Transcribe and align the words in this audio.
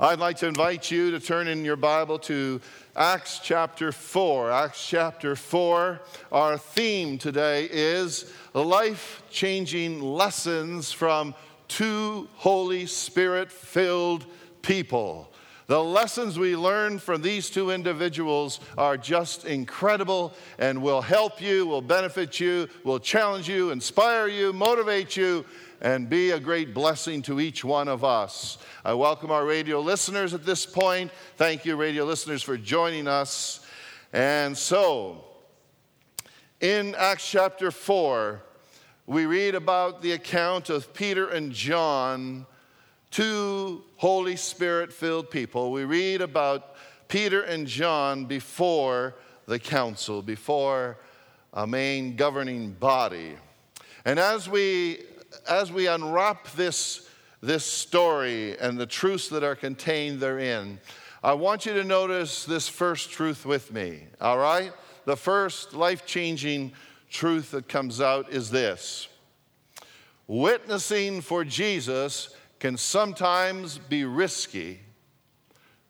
I'd 0.00 0.18
like 0.18 0.38
to 0.38 0.48
invite 0.48 0.90
you 0.90 1.12
to 1.12 1.20
turn 1.20 1.46
in 1.46 1.64
your 1.64 1.76
Bible 1.76 2.18
to 2.20 2.60
Acts 2.96 3.38
chapter 3.40 3.92
4. 3.92 4.50
Acts 4.50 4.88
chapter 4.88 5.36
4. 5.36 6.00
Our 6.32 6.58
theme 6.58 7.16
today 7.16 7.68
is 7.70 8.28
life 8.54 9.22
changing 9.30 10.02
lessons 10.02 10.90
from 10.90 11.32
two 11.68 12.28
Holy 12.34 12.86
Spirit 12.86 13.52
filled 13.52 14.26
people. 14.62 15.32
The 15.66 15.82
lessons 15.82 16.38
we 16.40 16.56
learn 16.56 16.98
from 16.98 17.22
these 17.22 17.48
two 17.48 17.70
individuals 17.70 18.58
are 18.76 18.96
just 18.96 19.44
incredible 19.44 20.34
and 20.58 20.82
will 20.82 21.02
help 21.02 21.40
you, 21.40 21.66
will 21.66 21.80
benefit 21.80 22.40
you, 22.40 22.68
will 22.82 22.98
challenge 22.98 23.48
you, 23.48 23.70
inspire 23.70 24.26
you, 24.26 24.52
motivate 24.52 25.16
you, 25.16 25.44
and 25.84 26.08
be 26.08 26.30
a 26.30 26.40
great 26.40 26.72
blessing 26.72 27.20
to 27.20 27.38
each 27.38 27.62
one 27.62 27.88
of 27.88 28.02
us. 28.04 28.56
I 28.86 28.94
welcome 28.94 29.30
our 29.30 29.44
radio 29.44 29.80
listeners 29.80 30.32
at 30.32 30.46
this 30.46 30.64
point. 30.64 31.12
Thank 31.36 31.66
you, 31.66 31.76
radio 31.76 32.04
listeners, 32.04 32.42
for 32.42 32.56
joining 32.56 33.06
us. 33.06 33.60
And 34.10 34.56
so, 34.56 35.26
in 36.58 36.94
Acts 36.94 37.30
chapter 37.30 37.70
4, 37.70 38.40
we 39.06 39.26
read 39.26 39.54
about 39.54 40.00
the 40.00 40.12
account 40.12 40.70
of 40.70 40.94
Peter 40.94 41.28
and 41.28 41.52
John 41.52 42.46
two 43.10 43.82
Holy 43.98 44.36
Spirit 44.36 44.90
filled 44.90 45.30
people. 45.30 45.70
We 45.70 45.84
read 45.84 46.22
about 46.22 46.76
Peter 47.08 47.42
and 47.42 47.66
John 47.66 48.24
before 48.24 49.16
the 49.44 49.58
council, 49.58 50.22
before 50.22 50.96
a 51.52 51.66
main 51.66 52.16
governing 52.16 52.72
body. 52.72 53.36
And 54.06 54.18
as 54.18 54.48
we, 54.48 55.02
as 55.48 55.72
we 55.72 55.86
unwrap 55.86 56.50
this, 56.52 57.08
this 57.40 57.64
story 57.64 58.58
and 58.58 58.78
the 58.78 58.86
truths 58.86 59.28
that 59.28 59.42
are 59.42 59.56
contained 59.56 60.20
therein, 60.20 60.78
I 61.22 61.32
want 61.32 61.66
you 61.66 61.72
to 61.74 61.84
notice 61.84 62.44
this 62.44 62.68
first 62.68 63.10
truth 63.10 63.46
with 63.46 63.72
me, 63.72 64.04
all 64.20 64.38
right? 64.38 64.72
The 65.04 65.16
first 65.16 65.72
life 65.72 66.04
changing 66.04 66.72
truth 67.10 67.50
that 67.52 67.68
comes 67.68 68.00
out 68.00 68.30
is 68.30 68.50
this 68.50 69.08
witnessing 70.26 71.20
for 71.20 71.44
Jesus 71.44 72.34
can 72.58 72.76
sometimes 72.76 73.76
be 73.76 74.04
risky, 74.04 74.80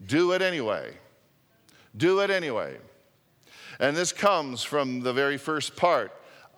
do 0.05 0.33
it 0.33 0.42
anyway. 0.42 0.92
Do 1.96 2.20
it 2.20 2.30
anyway. 2.30 2.77
And 3.78 3.96
this 3.96 4.12
comes 4.12 4.62
from 4.62 5.00
the 5.00 5.12
very 5.12 5.36
first 5.36 5.77
part 5.77 6.12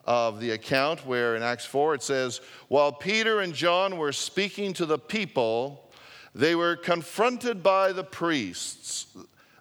of 0.06 0.40
the 0.40 0.52
account 0.52 1.04
where 1.06 1.36
in 1.36 1.42
Acts 1.42 1.64
4 1.66 1.94
it 1.96 2.02
says, 2.02 2.40
While 2.68 2.92
Peter 2.92 3.40
and 3.40 3.52
John 3.52 3.98
were 3.98 4.12
speaking 4.12 4.72
to 4.74 4.86
the 4.86 4.98
people, 4.98 5.90
they 6.34 6.54
were 6.54 6.76
confronted 6.76 7.62
by 7.62 7.92
the 7.92 8.04
priests, 8.04 9.06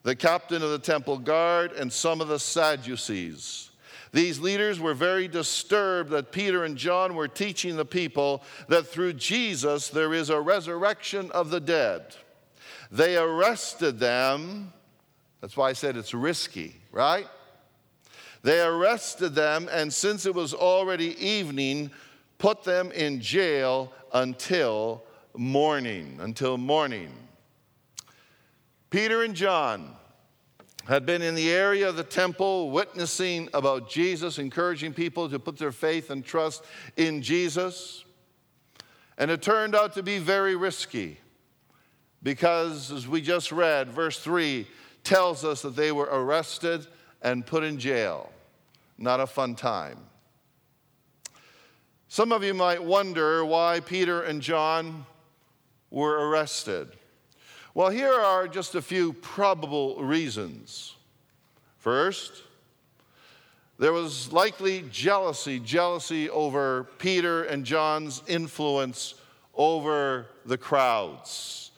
the 0.04 0.16
captain 0.16 0.62
of 0.62 0.70
the 0.70 0.80
temple 0.80 1.18
guard, 1.18 1.72
and 1.72 1.92
some 1.92 2.22
of 2.22 2.28
the 2.28 2.40
Sadducees. 2.40 3.72
These 4.12 4.40
leaders 4.40 4.80
were 4.80 4.94
very 4.94 5.28
disturbed 5.28 6.12
that 6.12 6.32
Peter 6.32 6.64
and 6.64 6.78
John 6.78 7.16
were 7.16 7.28
teaching 7.28 7.76
the 7.76 7.84
people 7.84 8.44
that 8.70 8.88
through 8.88 9.14
Jesus 9.14 9.90
there 9.90 10.14
is 10.14 10.30
a 10.30 10.40
resurrection 10.40 11.32
of 11.32 11.50
the 11.50 11.60
dead. 11.60 12.16
They 12.92 13.18
arrested 13.18 14.00
them. 14.00 14.72
That's 15.42 15.58
why 15.58 15.70
I 15.70 15.74
said 15.74 15.98
it's 15.98 16.14
risky, 16.14 16.76
right? 16.92 17.28
They 18.46 18.62
arrested 18.62 19.34
them, 19.34 19.68
and 19.72 19.92
since 19.92 20.28
it 20.28 20.36
was 20.36 20.54
already 20.54 21.20
evening, 21.20 21.90
put 22.38 22.64
them 22.64 22.92
in 22.92 23.20
jail 23.20 23.92
until 24.14 25.04
morning. 25.36 26.20
Until 26.22 26.60
morning. 26.60 27.10
Peter 28.92 29.24
and 29.24 29.34
John 29.34 29.96
had 30.88 31.08
been 31.08 31.24
in 31.24 31.34
the 31.34 31.50
area 31.50 31.90
of 31.90 31.96
the 31.96 32.04
temple 32.04 32.70
witnessing 32.70 33.50
about 33.52 33.90
Jesus, 33.90 34.38
encouraging 34.38 34.94
people 34.94 35.28
to 35.28 35.40
put 35.40 35.58
their 35.58 35.72
faith 35.72 36.12
and 36.12 36.24
trust 36.24 36.64
in 36.98 37.24
Jesus. 37.24 38.06
And 39.18 39.32
it 39.32 39.42
turned 39.42 39.74
out 39.74 39.96
to 39.96 40.04
be 40.04 40.20
very 40.20 40.56
risky 40.56 41.18
because, 42.22 42.92
as 42.92 43.08
we 43.08 43.22
just 43.22 43.52
read, 43.52 43.90
verse 43.90 44.20
3 44.20 44.68
tells 45.04 45.44
us 45.44 45.64
that 45.64 45.76
they 45.76 45.92
were 45.92 46.10
arrested 46.12 46.86
and 47.24 47.44
put 47.44 47.64
in 47.64 47.80
jail. 47.80 48.30
Not 48.98 49.20
a 49.20 49.28
fun 49.28 49.56
time. 49.56 49.98
Some 52.08 52.32
of 52.32 52.44
you 52.44 52.54
might 52.54 52.84
wonder 52.84 53.44
why 53.44 53.82
Peter 53.82 54.22
and 54.22 54.42
John 54.42 55.06
were 55.90 56.30
arrested. 56.30 56.90
Well, 57.74 57.90
here 57.90 58.14
are 58.14 58.48
just 58.48 58.76
a 58.76 58.82
few 58.82 59.12
probable 59.12 60.02
reasons. 60.02 60.96
First, 61.78 62.44
there 63.78 63.92
was 63.92 64.32
likely 64.32 64.86
jealousy, 64.90 65.60
jealousy 65.60 66.30
over 66.30 66.86
Peter 67.00 67.44
and 67.44 67.66
John's 67.66 68.24
influence 68.28 69.16
over 69.54 70.28
the 70.46 70.58
crowds. 70.58 71.72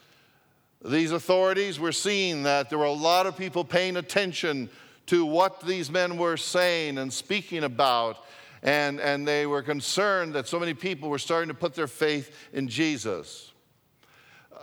These 0.86 1.12
authorities 1.12 1.80
were 1.80 1.92
seeing 1.92 2.44
that 2.44 2.70
there 2.70 2.78
were 2.78 2.86
a 2.86 2.92
lot 2.92 3.26
of 3.26 3.36
people 3.36 3.66
paying 3.66 3.98
attention 3.98 4.70
to 5.07 5.25
what 5.25 5.62
these 5.62 5.90
men 5.90 6.18
were 6.18 6.38
saying 6.38 6.97
and 6.97 7.12
speaking 7.12 7.63
about, 7.63 8.18
and, 8.62 9.00
and 9.00 9.28
they 9.28 9.45
were 9.45 9.62
concerned 9.62 10.34
that 10.34 10.47
so 10.47 10.59
many 10.59 10.73
people 10.73 11.09
were 11.09 11.19
starting 11.19 11.47
to 11.47 11.53
put 11.53 11.73
their 11.73 11.88
faith 11.88 12.35
in 12.53 12.68
Jesus. 12.68 13.51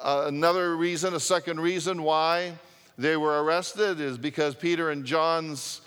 Uh, 0.03 0.25
another 0.27 0.77
reason, 0.77 1.15
a 1.15 1.21
second 1.21 1.61
reason 1.61 2.03
why 2.03 2.53
they 2.99 3.17
were 3.17 3.43
arrested 3.43 4.01
is 4.01 4.19
because 4.19 4.55
Peter 4.55 4.91
and 4.91 5.05
John's 5.05 5.81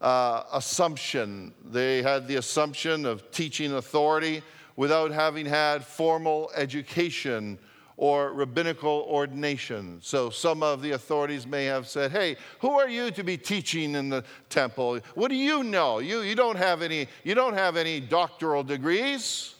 uh, 0.00 0.44
assumption. 0.52 1.52
They 1.64 2.02
had 2.02 2.28
the 2.28 2.36
assumption 2.36 3.06
of 3.06 3.30
teaching 3.30 3.74
authority 3.74 4.42
without 4.76 5.10
having 5.10 5.46
had 5.46 5.84
formal 5.84 6.50
education 6.54 7.58
or 7.96 8.32
rabbinical 8.32 9.06
ordination. 9.08 9.98
So 10.02 10.30
some 10.30 10.62
of 10.62 10.82
the 10.82 10.92
authorities 10.92 11.46
may 11.46 11.64
have 11.66 11.86
said, 11.86 12.10
Hey, 12.10 12.36
who 12.58 12.72
are 12.72 12.88
you 12.88 13.10
to 13.12 13.22
be 13.22 13.36
teaching 13.36 13.94
in 13.94 14.08
the 14.08 14.24
temple? 14.48 14.98
What 15.14 15.28
do 15.28 15.36
you 15.36 15.62
know? 15.62 16.00
You, 16.00 16.20
you, 16.20 16.34
don't, 16.34 16.56
have 16.56 16.82
any, 16.82 17.06
you 17.22 17.34
don't 17.34 17.54
have 17.54 17.76
any 17.76 18.00
doctoral 18.00 18.64
degrees. 18.64 19.54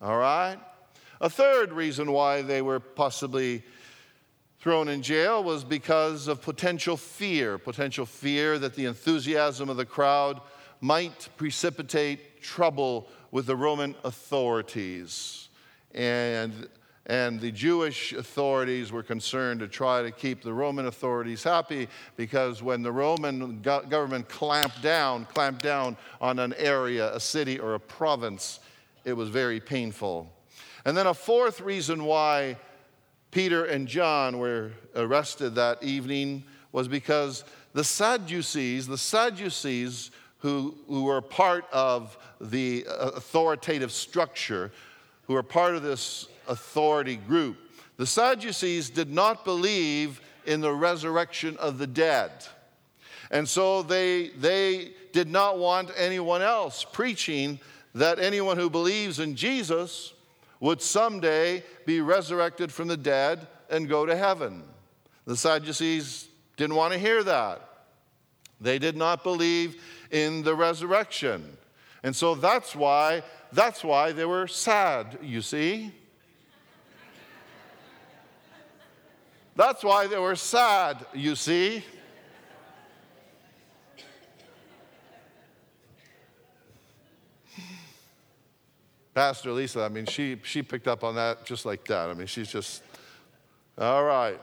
All 0.00 0.16
right? 0.16 0.58
A 1.20 1.30
third 1.30 1.72
reason 1.72 2.12
why 2.12 2.42
they 2.42 2.62
were 2.62 2.80
possibly 2.80 3.62
thrown 4.58 4.88
in 4.88 5.02
jail 5.02 5.44
was 5.44 5.64
because 5.64 6.28
of 6.28 6.42
potential 6.42 6.96
fear, 6.96 7.56
potential 7.56 8.04
fear 8.04 8.58
that 8.58 8.74
the 8.74 8.86
enthusiasm 8.86 9.68
of 9.68 9.76
the 9.76 9.84
crowd 9.84 10.40
might 10.80 11.28
precipitate 11.36 12.42
trouble 12.42 13.08
with 13.30 13.46
the 13.46 13.56
Roman 13.56 13.94
authorities. 14.02 15.48
And, 15.94 16.68
and 17.06 17.40
the 17.40 17.50
Jewish 17.50 18.12
authorities 18.12 18.92
were 18.92 19.02
concerned 19.02 19.60
to 19.60 19.68
try 19.68 20.02
to 20.02 20.10
keep 20.10 20.42
the 20.42 20.52
Roman 20.52 20.86
authorities 20.86 21.42
happy 21.42 21.88
because 22.16 22.62
when 22.62 22.82
the 22.82 22.92
Roman 22.92 23.60
go- 23.62 23.82
government 23.82 24.28
clamped 24.28 24.82
down, 24.82 25.24
clamped 25.24 25.62
down 25.62 25.96
on 26.20 26.38
an 26.38 26.54
area, 26.58 27.12
a 27.14 27.20
city, 27.20 27.58
or 27.58 27.74
a 27.74 27.80
province, 27.80 28.60
it 29.04 29.14
was 29.14 29.28
very 29.28 29.60
painful. 29.60 30.30
And 30.84 30.96
then 30.96 31.06
a 31.06 31.14
fourth 31.14 31.60
reason 31.60 32.04
why 32.04 32.56
Peter 33.30 33.64
and 33.64 33.86
John 33.86 34.38
were 34.38 34.72
arrested 34.94 35.54
that 35.54 35.82
evening 35.82 36.44
was 36.72 36.86
because 36.86 37.44
the 37.72 37.84
Sadducees, 37.84 38.86
the 38.86 38.98
Sadducees 38.98 40.10
who, 40.38 40.76
who 40.88 41.04
were 41.04 41.20
part 41.20 41.64
of 41.72 42.16
the 42.40 42.86
uh, 42.88 43.10
authoritative 43.10 43.92
structure, 43.92 44.72
who 45.26 45.34
were 45.34 45.42
part 45.42 45.74
of 45.74 45.82
this 45.82 46.28
authority 46.48 47.16
group, 47.16 47.56
the 47.96 48.06
Sadducees 48.06 48.90
did 48.90 49.10
not 49.10 49.44
believe 49.44 50.20
in 50.46 50.60
the 50.60 50.72
resurrection 50.72 51.56
of 51.58 51.78
the 51.78 51.86
dead. 51.86 52.30
And 53.30 53.48
so 53.48 53.82
they, 53.82 54.28
they 54.30 54.92
did 55.12 55.28
not 55.28 55.58
want 55.58 55.90
anyone 55.96 56.42
else 56.42 56.84
preaching 56.84 57.60
that 57.94 58.18
anyone 58.18 58.56
who 58.56 58.70
believes 58.70 59.18
in 59.18 59.36
Jesus 59.36 60.14
would 60.60 60.82
someday 60.82 61.62
be 61.86 62.00
resurrected 62.00 62.72
from 62.72 62.88
the 62.88 62.96
dead 62.96 63.46
and 63.68 63.88
go 63.88 64.06
to 64.06 64.16
heaven. 64.16 64.62
The 65.26 65.36
Sadducees 65.36 66.28
didn't 66.56 66.76
want 66.76 66.92
to 66.92 66.98
hear 66.98 67.22
that. 67.24 67.66
They 68.60 68.78
did 68.78 68.96
not 68.96 69.22
believe 69.22 69.82
in 70.10 70.42
the 70.42 70.54
resurrection. 70.54 71.56
And 72.02 72.14
so 72.14 72.34
that's 72.34 72.74
why 72.74 73.22
that's 73.52 73.82
why 73.82 74.12
they 74.12 74.24
were 74.24 74.46
sad, 74.46 75.18
you 75.22 75.42
see? 75.42 75.92
That's 79.60 79.84
why 79.84 80.06
they 80.06 80.16
were 80.16 80.36
sad, 80.36 81.04
you 81.12 81.36
see? 81.36 81.84
Pastor 89.12 89.52
Lisa, 89.52 89.82
I 89.82 89.90
mean, 89.90 90.06
she, 90.06 90.38
she 90.44 90.62
picked 90.62 90.88
up 90.88 91.04
on 91.04 91.14
that 91.16 91.44
just 91.44 91.66
like 91.66 91.84
that. 91.88 92.08
I 92.08 92.14
mean, 92.14 92.26
she's 92.26 92.50
just, 92.50 92.82
All 93.76 94.02
right. 94.02 94.40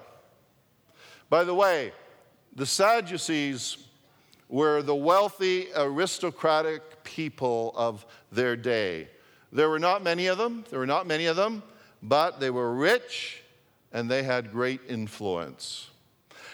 By 1.32 1.44
the 1.44 1.56
way, 1.56 1.94
the 2.56 2.68
Sadducees 2.68 3.78
were 4.50 4.84
the 4.84 4.94
wealthy, 4.94 5.70
aristocratic 5.76 7.04
people 7.04 7.74
of 7.76 8.06
their 8.32 8.56
day. 8.56 9.08
There 9.52 9.68
were 9.68 9.80
not 9.80 10.04
many 10.04 10.28
of 10.28 10.38
them, 10.38 10.64
there 10.70 10.78
were 10.78 10.86
not 10.86 11.08
many 11.08 11.26
of 11.26 11.36
them, 11.36 11.64
but 12.04 12.40
they 12.40 12.52
were 12.52 12.72
rich 12.72 13.42
and 13.94 14.10
they 14.10 14.24
had 14.24 14.52
great 14.52 14.82
influence. 14.88 15.90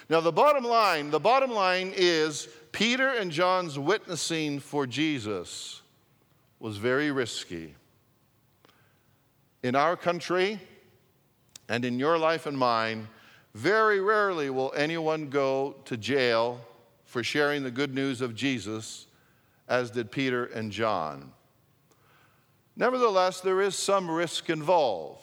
Now, 0.10 0.20
the 0.20 0.32
bottom 0.32 0.64
line, 0.64 1.10
the 1.12 1.20
bottom 1.20 1.52
line 1.52 1.94
is 1.96 2.48
Peter 2.72 3.10
and 3.10 3.32
John's 3.32 3.80
witnessing 3.80 4.60
for 4.60 4.86
Jesus 4.86 5.82
was 6.60 6.78
very 6.78 7.12
risky. 7.12 7.76
In 9.64 9.76
our 9.76 9.96
country 9.96 10.60
and 11.70 11.86
in 11.86 12.00
your 12.00 12.18
life 12.18 12.46
and 12.46 12.58
mine, 12.58 13.08
very 13.54 14.00
rarely 14.00 14.50
will 14.50 14.74
anyone 14.76 15.30
go 15.30 15.76
to 15.86 15.96
jail 15.96 16.60
for 17.06 17.24
sharing 17.24 17.64
the 17.64 17.72
good 17.72 17.94
news 17.94 18.22
of 18.22 18.34
Jesus, 18.34 19.08
as 19.68 19.92
did 19.92 20.12
Peter 20.12 20.46
and 20.46 20.72
John. 20.72 21.32
Nevertheless, 22.76 23.40
there 23.40 23.62
is 23.62 23.76
some 23.76 24.10
risk 24.10 24.50
involved, 24.50 25.22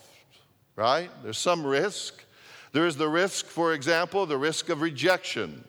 right? 0.77 1.11
There's 1.23 1.39
some 1.39 1.67
risk. 1.67 2.25
There 2.73 2.87
is 2.87 2.97
the 2.97 3.09
risk, 3.09 3.47
for 3.47 3.75
example, 3.75 4.27
the 4.27 4.39
risk 4.39 4.69
of 4.69 4.81
rejection. 4.81 5.65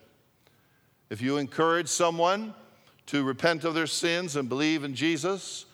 If 1.10 1.20
you 1.20 1.36
encourage 1.36 1.88
someone 1.88 2.54
to 3.06 3.24
repent 3.24 3.64
of 3.64 3.74
their 3.74 3.86
sins 3.86 4.36
and 4.36 4.48
believe 4.48 4.84
in 4.84 4.94
Jesus, 4.94 5.66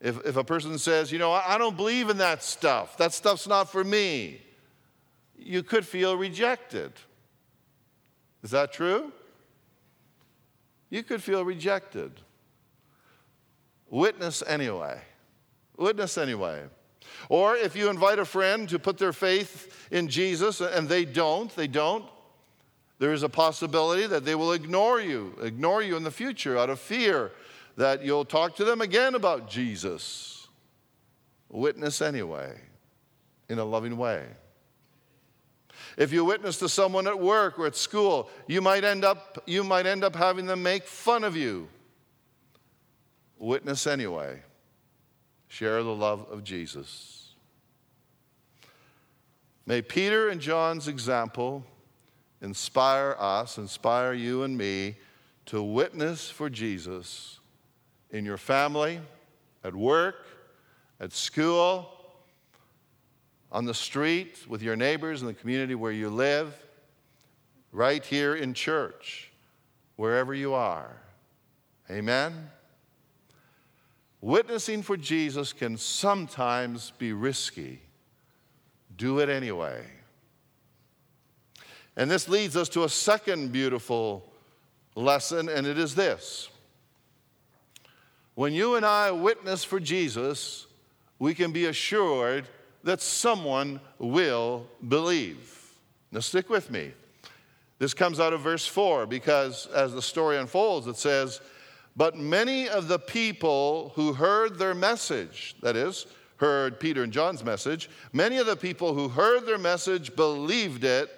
if, 0.00 0.24
if 0.24 0.36
a 0.36 0.44
person 0.44 0.78
says, 0.78 1.12
you 1.12 1.18
know, 1.18 1.32
I, 1.32 1.54
I 1.54 1.58
don't 1.58 1.76
believe 1.76 2.08
in 2.08 2.18
that 2.18 2.42
stuff, 2.42 2.96
that 2.96 3.12
stuff's 3.12 3.46
not 3.46 3.70
for 3.70 3.84
me, 3.84 4.40
you 5.36 5.62
could 5.62 5.86
feel 5.86 6.16
rejected. 6.16 6.92
Is 8.42 8.50
that 8.50 8.72
true? 8.72 9.12
You 10.88 11.02
could 11.02 11.22
feel 11.22 11.44
rejected. 11.44 12.12
Witness 13.90 14.42
anyway. 14.46 15.00
Witness 15.76 16.16
anyway. 16.18 16.62
Or 17.28 17.56
if 17.56 17.76
you 17.76 17.90
invite 17.90 18.18
a 18.18 18.24
friend 18.24 18.68
to 18.68 18.78
put 18.78 18.98
their 18.98 19.12
faith 19.12 19.88
in 19.90 20.08
Jesus 20.08 20.60
and 20.60 20.88
they 20.88 21.04
don't, 21.04 21.54
they 21.54 21.66
don't, 21.66 22.04
there 22.98 23.12
is 23.12 23.22
a 23.22 23.28
possibility 23.28 24.06
that 24.06 24.24
they 24.24 24.34
will 24.34 24.52
ignore 24.52 25.00
you, 25.00 25.34
ignore 25.42 25.82
you 25.82 25.96
in 25.96 26.02
the 26.02 26.10
future 26.10 26.58
out 26.58 26.70
of 26.70 26.78
fear 26.78 27.32
that 27.76 28.04
you'll 28.04 28.24
talk 28.26 28.56
to 28.56 28.64
them 28.64 28.80
again 28.80 29.14
about 29.14 29.48
Jesus. 29.48 30.48
Witness 31.48 32.02
anyway, 32.02 32.60
in 33.48 33.58
a 33.58 33.64
loving 33.64 33.96
way. 33.96 34.26
If 35.96 36.12
you 36.12 36.24
witness 36.24 36.58
to 36.58 36.68
someone 36.68 37.06
at 37.06 37.18
work 37.18 37.58
or 37.58 37.66
at 37.66 37.76
school, 37.76 38.30
you 38.46 38.60
might 38.60 38.84
end 38.84 39.04
up, 39.04 39.42
you 39.46 39.64
might 39.64 39.86
end 39.86 40.04
up 40.04 40.14
having 40.14 40.46
them 40.46 40.62
make 40.62 40.84
fun 40.86 41.24
of 41.24 41.36
you. 41.36 41.68
Witness 43.38 43.86
anyway. 43.86 44.42
Share 45.50 45.82
the 45.82 45.92
love 45.92 46.26
of 46.30 46.44
Jesus. 46.44 47.34
May 49.66 49.82
Peter 49.82 50.28
and 50.28 50.40
John's 50.40 50.86
example 50.86 51.64
inspire 52.40 53.16
us, 53.18 53.58
inspire 53.58 54.12
you 54.12 54.44
and 54.44 54.56
me 54.56 54.94
to 55.46 55.60
witness 55.60 56.30
for 56.30 56.48
Jesus 56.48 57.40
in 58.12 58.24
your 58.24 58.36
family, 58.36 59.00
at 59.64 59.74
work, 59.74 60.24
at 61.00 61.12
school, 61.12 61.90
on 63.50 63.64
the 63.64 63.74
street, 63.74 64.38
with 64.48 64.62
your 64.62 64.76
neighbors 64.76 65.20
in 65.20 65.26
the 65.26 65.34
community 65.34 65.74
where 65.74 65.90
you 65.90 66.10
live, 66.10 66.54
right 67.72 68.06
here 68.06 68.36
in 68.36 68.54
church, 68.54 69.32
wherever 69.96 70.32
you 70.32 70.54
are. 70.54 70.96
Amen? 71.90 72.50
Witnessing 74.20 74.82
for 74.82 74.96
Jesus 74.96 75.52
can 75.52 75.76
sometimes 75.76 76.92
be 76.98 77.12
risky. 77.12 77.80
Do 78.96 79.20
it 79.20 79.28
anyway. 79.28 79.82
And 81.96 82.10
this 82.10 82.28
leads 82.28 82.56
us 82.56 82.68
to 82.70 82.84
a 82.84 82.88
second 82.88 83.52
beautiful 83.52 84.30
lesson, 84.94 85.48
and 85.48 85.66
it 85.66 85.78
is 85.78 85.94
this. 85.94 86.50
When 88.34 88.52
you 88.52 88.76
and 88.76 88.86
I 88.86 89.10
witness 89.10 89.64
for 89.64 89.80
Jesus, 89.80 90.66
we 91.18 91.34
can 91.34 91.52
be 91.52 91.66
assured 91.66 92.46
that 92.84 93.00
someone 93.00 93.80
will 93.98 94.66
believe. 94.88 95.74
Now, 96.12 96.20
stick 96.20 96.48
with 96.48 96.70
me. 96.70 96.92
This 97.78 97.94
comes 97.94 98.20
out 98.20 98.32
of 98.32 98.40
verse 98.40 98.66
4 98.66 99.06
because 99.06 99.66
as 99.66 99.92
the 99.92 100.02
story 100.02 100.38
unfolds, 100.38 100.86
it 100.86 100.96
says, 100.96 101.40
But 101.96 102.16
many 102.16 102.68
of 102.68 102.88
the 102.88 102.98
people 102.98 103.92
who 103.94 104.12
heard 104.12 104.58
their 104.58 104.74
message, 104.74 105.56
that 105.62 105.76
is, 105.76 106.06
heard 106.36 106.80
Peter 106.80 107.02
and 107.02 107.12
John's 107.12 107.44
message, 107.44 107.90
many 108.12 108.38
of 108.38 108.46
the 108.46 108.56
people 108.56 108.94
who 108.94 109.08
heard 109.08 109.44
their 109.44 109.58
message 109.58 110.16
believed 110.16 110.84
it. 110.84 111.10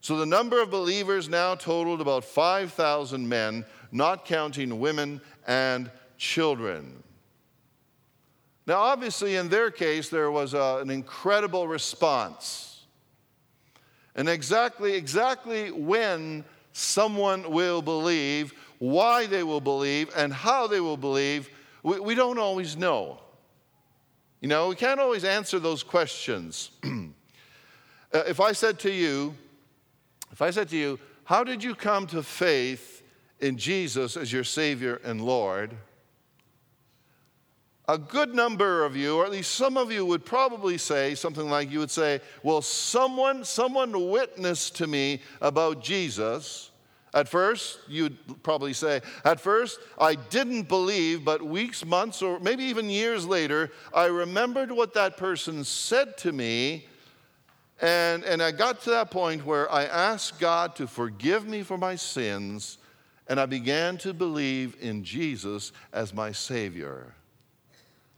So 0.00 0.16
the 0.16 0.26
number 0.26 0.60
of 0.60 0.70
believers 0.70 1.28
now 1.28 1.54
totaled 1.54 2.00
about 2.00 2.24
5,000 2.24 3.28
men, 3.28 3.64
not 3.92 4.24
counting 4.24 4.78
women 4.80 5.20
and 5.46 5.90
children. 6.18 7.02
Now, 8.66 8.80
obviously, 8.80 9.36
in 9.36 9.48
their 9.48 9.70
case, 9.70 10.10
there 10.10 10.30
was 10.30 10.54
a, 10.54 10.78
an 10.82 10.90
incredible 10.90 11.66
response. 11.66 12.84
And 14.14 14.28
exactly, 14.28 14.94
exactly 14.94 15.70
when 15.70 16.44
someone 16.72 17.50
will 17.50 17.82
believe, 17.82 18.52
why 18.80 19.26
they 19.26 19.44
will 19.44 19.60
believe, 19.60 20.10
and 20.16 20.32
how 20.32 20.66
they 20.66 20.80
will 20.80 20.96
believe, 20.96 21.48
we, 21.82 22.00
we 22.00 22.14
don't 22.16 22.38
always 22.38 22.76
know. 22.76 23.20
You 24.40 24.48
know, 24.48 24.68
we 24.68 24.74
can't 24.74 24.98
always 24.98 25.22
answer 25.22 25.60
those 25.60 25.84
questions. 25.84 26.72
Uh, 28.12 28.24
if 28.26 28.40
I 28.40 28.50
said 28.50 28.80
to 28.80 28.90
you, 28.90 29.36
if 30.32 30.42
I 30.42 30.50
said 30.50 30.68
to 30.70 30.76
you, 30.76 30.98
how 31.22 31.44
did 31.44 31.62
you 31.62 31.76
come 31.76 32.08
to 32.08 32.24
faith 32.24 33.04
in 33.38 33.56
Jesus 33.56 34.16
as 34.16 34.32
your 34.32 34.42
Savior 34.42 35.00
and 35.04 35.20
Lord? 35.20 35.76
a 37.90 37.98
good 37.98 38.34
number 38.34 38.84
of 38.84 38.94
you, 38.96 39.16
or 39.16 39.24
at 39.24 39.32
least 39.32 39.52
some 39.52 39.76
of 39.76 39.90
you, 39.90 40.06
would 40.06 40.24
probably 40.24 40.78
say 40.78 41.14
something 41.14 41.50
like 41.50 41.70
you 41.70 41.80
would 41.80 41.90
say, 41.90 42.20
Well, 42.42 42.62
someone, 42.62 43.44
someone 43.44 44.10
witnessed 44.10 44.76
to 44.76 44.86
me 44.86 45.22
about 45.40 45.82
Jesus. 45.82 46.69
At 47.12 47.28
first, 47.28 47.80
you'd 47.88 48.42
probably 48.42 48.72
say, 48.72 49.00
At 49.24 49.40
first, 49.40 49.80
I 49.98 50.14
didn't 50.14 50.68
believe, 50.68 51.24
but 51.24 51.42
weeks, 51.42 51.84
months, 51.84 52.22
or 52.22 52.38
maybe 52.38 52.64
even 52.64 52.88
years 52.88 53.26
later, 53.26 53.70
I 53.92 54.06
remembered 54.06 54.70
what 54.70 54.94
that 54.94 55.16
person 55.16 55.64
said 55.64 56.16
to 56.18 56.32
me. 56.32 56.86
And, 57.80 58.24
and 58.24 58.42
I 58.42 58.52
got 58.52 58.82
to 58.82 58.90
that 58.90 59.10
point 59.10 59.44
where 59.44 59.70
I 59.72 59.84
asked 59.84 60.38
God 60.38 60.76
to 60.76 60.86
forgive 60.86 61.48
me 61.48 61.62
for 61.62 61.78
my 61.78 61.96
sins, 61.96 62.78
and 63.26 63.40
I 63.40 63.46
began 63.46 63.96
to 63.98 64.12
believe 64.12 64.76
in 64.80 65.02
Jesus 65.02 65.72
as 65.92 66.14
my 66.14 66.30
Savior. 66.30 67.14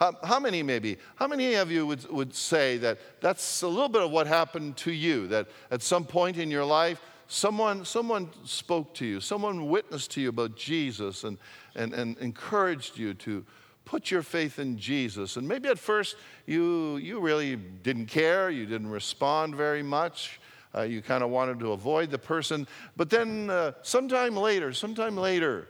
How, 0.01 0.17
how, 0.25 0.41
many, 0.41 0.65
maybe, 0.65 0.99
how 1.15 1.29
many 1.29 1.55
of 1.55 1.71
you 1.71 1.87
would, 1.87 2.11
would 2.11 2.35
say 2.35 2.77
that 2.79 2.99
that's 3.21 3.63
a 3.63 3.69
little 3.69 3.89
bit 3.89 4.03
of 4.03 4.11
what 4.11 4.27
happened 4.27 4.77
to 4.79 4.91
you? 4.91 5.29
That 5.29 5.47
at 5.71 5.81
some 5.81 6.05
point 6.05 6.39
in 6.39 6.51
your 6.51 6.65
life, 6.65 7.01
someone, 7.33 7.85
someone 7.85 8.31
spoke 8.45 8.95
to 8.95 9.07
you, 9.07 9.21
someone 9.21 9.69
witnessed 9.69 10.11
to 10.13 10.21
you 10.21 10.29
about 10.29 10.57
Jesus 10.57 11.25
and, 11.25 11.39
and, 11.75 11.95
and 11.95 12.17
encouraged 12.19 12.99
you 12.99 13.15
to 13.15 13.45
put 13.85 14.11
your 14.11 14.23
faith 14.23 14.59
in 14.59 14.79
Jesus. 14.79 15.37
And 15.37 15.49
maybe 15.49 15.69
at 15.69 15.79
first 15.79 16.17
you, 16.47 16.99
you 16.99 17.21
really 17.21 17.57
didn't 17.57 18.07
care, 18.07 18.51
you 18.51 18.67
didn't 18.67 18.91
respond 18.91 19.55
very 19.55 19.83
much. 19.83 20.41
Uh, 20.75 20.83
you 20.83 21.03
kind 21.03 21.23
of 21.23 21.31
wanted 21.31 21.59
to 21.61 21.73
avoid 21.73 22.11
the 22.11 22.19
person. 22.19 22.67
But 22.97 23.11
then, 23.11 23.51
uh, 23.51 23.73
sometime 23.83 24.37
later, 24.37 24.73
sometime 24.73 25.17
later, 25.17 25.69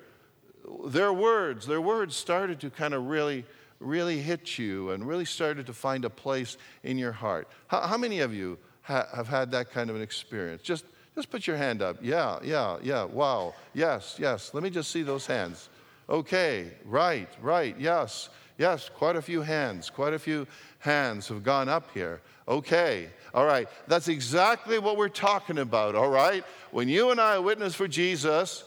their 0.86 1.12
words, 1.12 1.66
their 1.66 1.80
words 1.80 2.14
started 2.14 2.60
to 2.60 2.70
kind 2.70 2.94
of 2.94 3.06
really 3.06 3.44
really 3.80 4.20
hit 4.20 4.58
you 4.58 4.90
and 4.90 5.06
really 5.06 5.24
started 5.24 5.66
to 5.66 5.72
find 5.72 6.04
a 6.04 6.10
place 6.10 6.56
in 6.84 6.96
your 6.96 7.10
heart. 7.10 7.48
How, 7.66 7.80
how 7.80 7.96
many 7.96 8.20
of 8.20 8.32
you 8.32 8.58
ha- 8.82 9.08
have 9.12 9.26
had 9.26 9.50
that 9.50 9.72
kind 9.72 9.90
of 9.90 9.96
an 9.96 10.02
experience? 10.02 10.62
Just, 10.62 10.84
just 11.14 11.30
put 11.30 11.46
your 11.46 11.56
hand 11.56 11.82
up. 11.82 11.96
Yeah, 12.00 12.38
yeah, 12.42 12.78
yeah. 12.82 13.04
Wow. 13.04 13.54
Yes, 13.74 14.16
yes. 14.18 14.52
Let 14.54 14.62
me 14.62 14.70
just 14.70 14.90
see 14.90 15.02
those 15.02 15.26
hands. 15.26 15.68
Okay, 16.08 16.70
right, 16.84 17.28
right. 17.40 17.76
Yes, 17.78 18.28
yes. 18.58 18.88
Quite 18.88 19.16
a 19.16 19.22
few 19.22 19.42
hands. 19.42 19.90
Quite 19.90 20.14
a 20.14 20.18
few 20.18 20.46
hands 20.78 21.28
have 21.28 21.42
gone 21.42 21.68
up 21.68 21.90
here. 21.92 22.20
Okay, 22.48 23.08
all 23.34 23.46
right. 23.46 23.68
That's 23.86 24.08
exactly 24.08 24.78
what 24.78 24.96
we're 24.96 25.08
talking 25.08 25.58
about, 25.58 25.94
all 25.94 26.10
right? 26.10 26.44
When 26.70 26.88
you 26.88 27.10
and 27.10 27.20
I 27.20 27.38
witness 27.38 27.74
for 27.74 27.86
Jesus, 27.86 28.64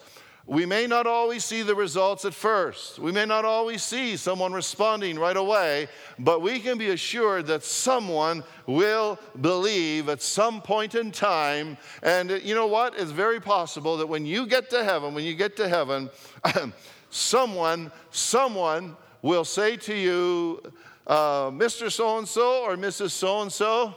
We 0.48 0.68
may 0.68 0.86
not 0.86 1.08
always 1.08 1.44
see 1.44 1.64
the 1.64 1.74
results 1.74 2.24
at 2.24 2.34
first. 2.36 3.00
We 3.00 3.12
may 3.12 3.26
not 3.26 3.46
always 3.46 3.82
see 3.82 4.16
someone 4.16 4.54
responding 4.54 5.18
right 5.18 5.36
away, 5.36 5.88
but 6.20 6.44
we 6.44 6.60
can 6.60 6.78
be 6.78 6.90
assured 6.90 7.48
that 7.48 7.64
someone 7.64 8.44
will 8.68 9.18
believe 9.42 10.08
at 10.08 10.22
some 10.22 10.62
point 10.62 10.94
in 10.94 11.12
time. 11.12 11.78
And 12.04 12.30
you 12.44 12.54
know 12.54 12.68
what? 12.68 12.94
It's 12.96 13.10
very 13.10 13.40
possible 13.40 13.98
that 13.98 14.06
when 14.06 14.28
you 14.28 14.46
get 14.46 14.70
to 14.70 14.84
heaven, 14.84 15.16
when 15.16 15.24
you 15.24 15.34
get 15.34 15.58
to 15.58 15.68
heaven, 15.68 16.12
someone, 17.10 17.92
someone 18.12 18.96
will 19.24 19.46
say 19.46 19.78
to 19.78 19.96
you, 19.96 20.62
uh, 21.08 21.50
Mr. 21.50 21.92
So 21.92 22.20
and 22.20 22.28
so 22.28 22.64
or 22.64 22.76
Mrs. 22.76 23.12
So 23.12 23.42
and 23.42 23.52
so, 23.52 23.96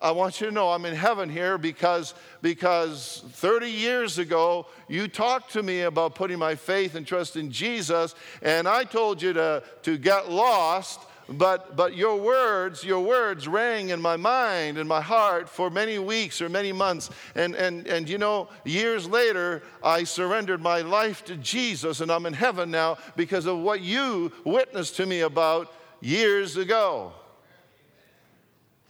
I 0.00 0.12
want 0.12 0.40
you 0.40 0.46
to 0.46 0.52
know 0.52 0.70
I'm 0.70 0.86
in 0.86 0.94
heaven 0.94 1.28
here 1.28 1.58
because, 1.58 2.14
because 2.40 3.22
30 3.32 3.68
years 3.68 4.18
ago 4.18 4.66
you 4.88 5.08
talked 5.08 5.52
to 5.52 5.62
me 5.62 5.82
about 5.82 6.14
putting 6.14 6.38
my 6.38 6.54
faith 6.54 6.94
and 6.94 7.06
trust 7.06 7.36
in 7.36 7.50
Jesus, 7.50 8.14
and 8.40 8.66
I 8.66 8.84
told 8.84 9.20
you 9.20 9.34
to, 9.34 9.62
to 9.82 9.98
get 9.98 10.30
lost, 10.30 11.00
but, 11.28 11.76
but 11.76 11.96
your 11.96 12.16
words, 12.16 12.82
your 12.82 13.00
words 13.00 13.46
rang 13.46 13.90
in 13.90 14.00
my 14.00 14.16
mind 14.16 14.78
and 14.78 14.88
my 14.88 15.00
heart 15.00 15.48
for 15.48 15.70
many 15.70 15.98
weeks 15.98 16.40
or 16.40 16.48
many 16.48 16.72
months. 16.72 17.10
And, 17.36 17.54
and, 17.54 17.86
and 17.86 18.08
you 18.08 18.18
know, 18.18 18.48
years 18.64 19.06
later, 19.06 19.62
I 19.82 20.04
surrendered 20.04 20.60
my 20.60 20.80
life 20.80 21.24
to 21.26 21.36
Jesus, 21.36 22.00
and 22.00 22.10
I'm 22.10 22.26
in 22.26 22.32
heaven 22.32 22.70
now 22.70 22.98
because 23.16 23.46
of 23.46 23.58
what 23.58 23.80
you 23.80 24.32
witnessed 24.44 24.96
to 24.96 25.06
me 25.06 25.20
about 25.20 25.72
years 26.00 26.56
ago. 26.56 27.12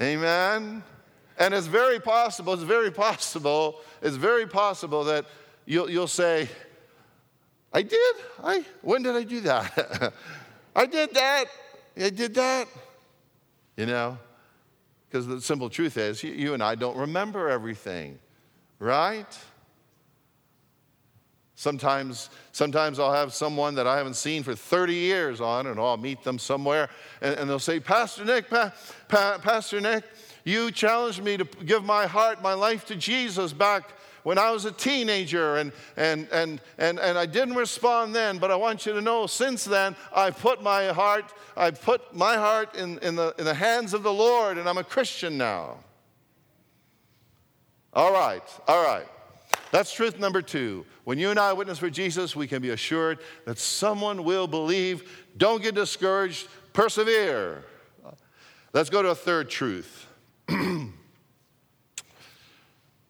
Amen. 0.00 0.82
And 1.40 1.54
it's 1.54 1.66
very 1.66 1.98
possible, 1.98 2.52
it's 2.52 2.62
very 2.62 2.90
possible, 2.90 3.80
it's 4.02 4.16
very 4.16 4.46
possible 4.46 5.04
that 5.04 5.24
you'll, 5.64 5.90
you'll 5.90 6.06
say, 6.06 6.50
I 7.72 7.80
did? 7.80 8.16
I, 8.44 8.62
when 8.82 9.02
did 9.02 9.16
I 9.16 9.24
do 9.24 9.40
that? 9.40 10.12
I 10.76 10.84
did 10.84 11.14
that. 11.14 11.46
I 11.96 12.10
did 12.10 12.34
that. 12.34 12.68
You 13.78 13.86
know? 13.86 14.18
Because 15.08 15.26
the 15.26 15.40
simple 15.40 15.70
truth 15.70 15.96
is, 15.96 16.22
you, 16.22 16.30
you 16.32 16.52
and 16.54 16.62
I 16.62 16.74
don't 16.74 16.96
remember 16.96 17.48
everything, 17.48 18.18
right? 18.78 19.38
Sometimes, 21.54 22.28
sometimes 22.52 22.98
I'll 22.98 23.14
have 23.14 23.32
someone 23.32 23.74
that 23.76 23.86
I 23.86 23.96
haven't 23.96 24.14
seen 24.14 24.42
for 24.42 24.54
30 24.54 24.94
years 24.94 25.40
on, 25.40 25.66
and 25.66 25.80
I'll 25.80 25.96
meet 25.96 26.22
them 26.22 26.38
somewhere, 26.38 26.90
and, 27.22 27.34
and 27.36 27.48
they'll 27.48 27.58
say, 27.58 27.80
Pastor 27.80 28.26
Nick, 28.26 28.50
pa, 28.50 28.72
pa, 29.08 29.38
Pastor 29.42 29.80
Nick, 29.80 30.04
you 30.44 30.70
challenged 30.70 31.22
me 31.22 31.36
to 31.36 31.44
give 31.44 31.84
my 31.84 32.06
heart, 32.06 32.42
my 32.42 32.54
life 32.54 32.86
to 32.86 32.96
Jesus 32.96 33.52
back 33.52 33.92
when 34.22 34.38
I 34.38 34.50
was 34.50 34.64
a 34.64 34.72
teenager, 34.72 35.56
and, 35.56 35.72
and, 35.96 36.28
and, 36.30 36.60
and, 36.78 36.98
and 36.98 37.16
I 37.16 37.26
didn't 37.26 37.54
respond 37.54 38.14
then, 38.14 38.38
but 38.38 38.50
I 38.50 38.56
want 38.56 38.84
you 38.84 38.92
to 38.92 39.00
know 39.00 39.26
since 39.26 39.64
then, 39.64 39.96
I've 40.14 40.38
put 40.38 40.62
my 40.62 40.88
heart, 40.88 41.32
I've 41.56 41.80
put 41.80 42.14
my 42.14 42.34
heart 42.36 42.76
in, 42.76 42.98
in, 42.98 43.16
the, 43.16 43.34
in 43.38 43.44
the 43.44 43.54
hands 43.54 43.94
of 43.94 44.02
the 44.02 44.12
Lord, 44.12 44.58
and 44.58 44.68
I'm 44.68 44.78
a 44.78 44.84
Christian 44.84 45.38
now. 45.38 45.78
All 47.92 48.12
right, 48.12 48.42
all 48.68 48.84
right. 48.84 49.06
That's 49.72 49.92
truth 49.92 50.18
number 50.18 50.42
two. 50.42 50.84
When 51.04 51.18
you 51.18 51.30
and 51.30 51.38
I 51.38 51.52
witness 51.52 51.78
for 51.78 51.90
Jesus, 51.90 52.36
we 52.36 52.46
can 52.46 52.60
be 52.60 52.70
assured 52.70 53.18
that 53.46 53.58
someone 53.58 54.24
will 54.24 54.46
believe. 54.46 55.26
Don't 55.36 55.62
get 55.62 55.74
discouraged, 55.74 56.48
persevere. 56.72 57.64
Let's 58.72 58.90
go 58.90 59.02
to 59.02 59.10
a 59.10 59.14
third 59.14 59.48
truth. 59.48 60.06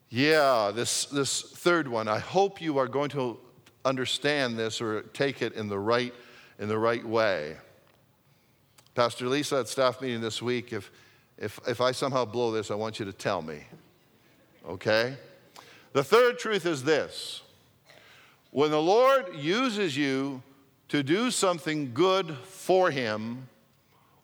yeah, 0.09 0.71
this, 0.73 1.05
this 1.05 1.41
third 1.41 1.87
one, 1.87 2.07
I 2.07 2.19
hope 2.19 2.61
you 2.61 2.77
are 2.77 2.87
going 2.87 3.09
to 3.11 3.39
understand 3.83 4.57
this 4.57 4.81
or 4.81 5.01
take 5.01 5.41
it 5.41 5.53
in 5.53 5.67
the 5.67 5.79
right, 5.79 6.13
in 6.59 6.67
the 6.67 6.77
right 6.77 7.05
way. 7.05 7.55
Pastor 8.93 9.27
Lisa 9.27 9.59
at 9.59 9.67
staff 9.67 10.01
meeting 10.01 10.21
this 10.21 10.41
week, 10.41 10.73
if, 10.73 10.91
if, 11.37 11.59
if 11.67 11.81
I 11.81 11.91
somehow 11.91 12.25
blow 12.25 12.51
this, 12.51 12.69
I 12.69 12.75
want 12.75 12.99
you 12.99 13.05
to 13.05 13.13
tell 13.13 13.41
me. 13.41 13.61
Okay? 14.67 15.15
The 15.93 16.03
third 16.03 16.37
truth 16.39 16.65
is 16.65 16.83
this 16.83 17.41
when 18.51 18.69
the 18.69 18.81
Lord 18.81 19.33
uses 19.35 19.95
you 19.95 20.43
to 20.89 21.03
do 21.03 21.31
something 21.31 21.93
good 21.93 22.35
for 22.43 22.91
Him 22.91 23.47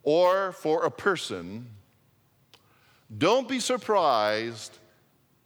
or 0.03 0.51
for 0.51 0.83
a 0.83 0.91
person, 0.91 1.69
don't 3.15 3.47
be 3.47 3.59
surprised 3.59 4.77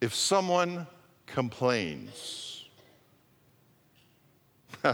if 0.00 0.14
someone 0.14 0.86
complains. 1.26 2.64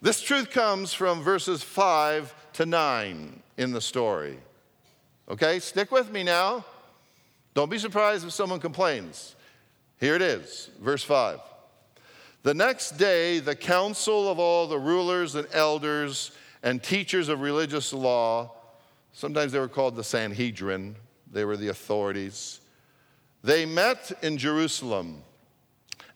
this 0.00 0.22
truth 0.22 0.50
comes 0.50 0.94
from 0.94 1.22
verses 1.22 1.62
5 1.62 2.34
to 2.54 2.66
9 2.66 3.42
in 3.58 3.72
the 3.72 3.80
story. 3.80 4.38
Okay, 5.28 5.58
stick 5.58 5.92
with 5.92 6.10
me 6.10 6.22
now. 6.22 6.64
Don't 7.54 7.70
be 7.70 7.78
surprised 7.78 8.24
if 8.24 8.32
someone 8.32 8.60
complains. 8.60 9.36
Here 10.00 10.14
it 10.14 10.22
is, 10.22 10.70
verse 10.80 11.04
5. 11.04 11.40
The 12.42 12.54
next 12.54 12.92
day, 12.92 13.38
the 13.38 13.54
council 13.54 14.30
of 14.30 14.38
all 14.38 14.66
the 14.66 14.78
rulers 14.78 15.34
and 15.34 15.46
elders 15.52 16.32
and 16.62 16.82
teachers 16.82 17.28
of 17.28 17.40
religious 17.40 17.92
law 17.92 18.52
Sometimes 19.12 19.52
they 19.52 19.58
were 19.58 19.68
called 19.68 19.96
the 19.96 20.04
Sanhedrin, 20.04 20.96
they 21.30 21.44
were 21.44 21.56
the 21.56 21.68
authorities. 21.68 22.60
They 23.44 23.66
met 23.66 24.12
in 24.22 24.38
Jerusalem. 24.38 25.22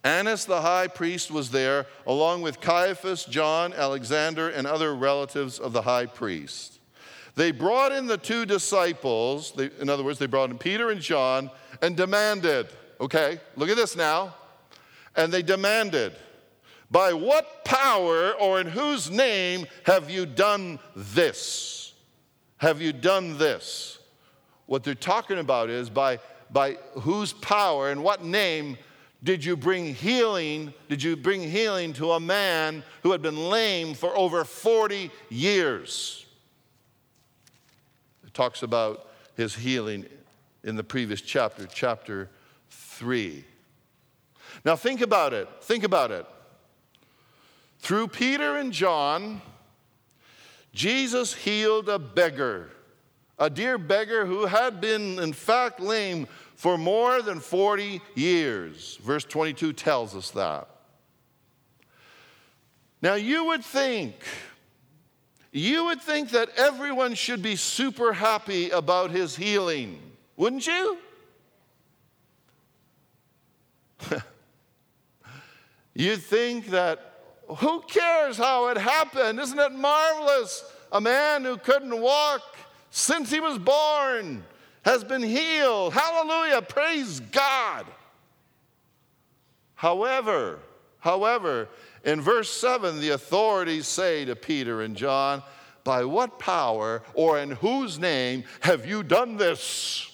Annas 0.05 0.45
the 0.45 0.61
high 0.61 0.87
priest 0.87 1.33
was 1.33 1.51
there, 1.51 1.87
along 2.07 2.43
with 2.43 2.61
Caiaphas, 2.61 3.25
John, 3.25 3.73
Alexander, 3.73 4.49
and 4.49 4.67
other 4.67 4.95
relatives 4.95 5.59
of 5.59 5.73
the 5.73 5.83
high 5.83 6.07
priest. 6.07 6.79
They 7.35 7.51
brought 7.51 7.91
in 7.91 8.07
the 8.07 8.17
two 8.17 8.47
disciples, 8.47 9.53
they, 9.53 9.71
in 9.81 9.91
other 9.91 10.05
words, 10.05 10.19
they 10.19 10.27
brought 10.27 10.51
in 10.51 10.59
Peter 10.59 10.91
and 10.91 11.01
John, 11.01 11.51
and 11.83 11.97
demanded, 11.97 12.69
okay, 13.01 13.41
look 13.57 13.69
at 13.69 13.77
this 13.77 13.97
now. 13.97 14.35
And 15.17 15.33
they 15.33 15.43
demanded, 15.43 16.15
By 16.91 17.13
what 17.13 17.65
power 17.65 18.33
or 18.33 18.61
in 18.61 18.69
whose 18.69 19.11
name 19.11 19.67
have 19.85 20.09
you 20.09 20.25
done 20.25 20.79
this? 20.95 21.76
Have 22.59 22.81
you 22.81 22.93
done 22.93 23.39
this? 23.39 23.99
What 24.67 24.83
they're 24.83 24.95
talking 24.95 25.39
about 25.39 25.71
is 25.71 25.91
by, 25.91 26.19
by 26.51 26.75
whose 27.01 27.33
power 27.33 27.91
and 27.91 28.03
what 28.03 28.25
name 28.25 28.79
did 29.23 29.45
you 29.45 29.57
bring 29.57 29.95
healing? 29.95 30.73
Did 30.89 31.03
you 31.03 31.17
bring 31.17 31.43
healing 31.43 31.93
to 31.95 32.13
a 32.13 32.21
man 32.21 32.83
who 33.03 33.13
had 33.13 33.23
been 33.23 33.49
lame 33.49 33.95
for 33.95 34.17
over 34.17 34.45
40 34.45 35.11
years? 35.31 36.27
It 38.27 38.35
talks 38.35 38.63
about 38.63 39.09
his 39.37 39.55
healing 39.55 40.07
in 40.65 40.77
the 40.77 40.85
previous 40.85 41.21
chapter, 41.21 41.67
chapter 41.67 42.31
3. 42.71 43.45
Now, 44.65 44.77
think 44.77 45.01
about 45.01 45.33
it. 45.33 45.49
Think 45.61 45.85
about 45.85 46.11
it. 46.11 46.27
Through 47.79 48.09
Peter 48.09 48.57
and 48.57 48.73
John, 48.73 49.41
Jesus 50.77 51.33
healed 51.33 51.89
a 51.89 51.99
beggar, 51.99 52.69
a 53.39 53.49
dear 53.49 53.79
beggar 53.79 54.27
who 54.27 54.45
had 54.45 54.79
been, 54.79 55.19
in 55.19 55.33
fact, 55.33 55.81
lame 55.81 56.29
for 56.55 56.77
more 56.77 57.23
than 57.23 57.41
40 57.41 58.03
years. 58.15 58.99
Verse 59.03 59.25
22 59.25 59.73
tells 59.73 60.15
us 60.15 60.33
that. 60.33 60.69
Now, 63.01 63.15
you 63.15 63.47
would 63.47 63.65
think, 63.65 64.17
you 65.51 65.87
would 65.87 66.03
think 66.03 66.29
that 66.33 66.51
everyone 66.59 67.15
should 67.15 67.41
be 67.41 67.57
super 67.57 68.13
happy 68.13 68.69
about 68.69 69.11
his 69.11 69.35
healing, 69.35 69.99
wouldn't 70.37 70.67
you? 70.67 70.99
You'd 75.95 76.23
think 76.23 76.67
that 76.67 77.16
who 77.49 77.81
cares 77.83 78.37
how 78.37 78.69
it 78.69 78.77
happened? 78.77 79.39
Isn't 79.39 79.59
it 79.59 79.73
marvelous? 79.73 80.65
A 80.93 81.01
man 81.01 81.45
who 81.45 81.57
couldn't 81.57 82.01
walk 82.01 82.43
since 82.91 83.31
he 83.31 83.41
was 83.41 83.59
born 83.59 84.45
has 84.85 85.05
been 85.05 85.23
healed. 85.23 85.93
Hallelujah. 85.93 86.63
Praise 86.63 87.21
God. 87.21 87.87
However, 89.75 90.61
however, 91.01 91.69
in 92.05 92.21
verse 92.21 92.51
7, 92.51 93.01
the 93.01 93.11
authorities 93.11 93.87
say 93.87 94.25
to 94.25 94.35
Peter 94.35 94.83
and 94.83 94.97
John, 94.97 95.43
By 95.85 96.05
what 96.05 96.39
power 96.39 97.03
or 97.15 97.39
in 97.39 97.51
whose 97.51 97.99
name 97.99 98.45
have 98.61 98.87
you 98.87 99.03
done 99.03 99.37
this? 99.37 100.11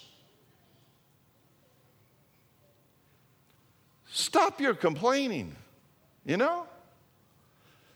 Stop 4.11 4.59
your 4.59 4.75
complaining, 4.75 5.55
you 6.25 6.37
know? 6.37 6.67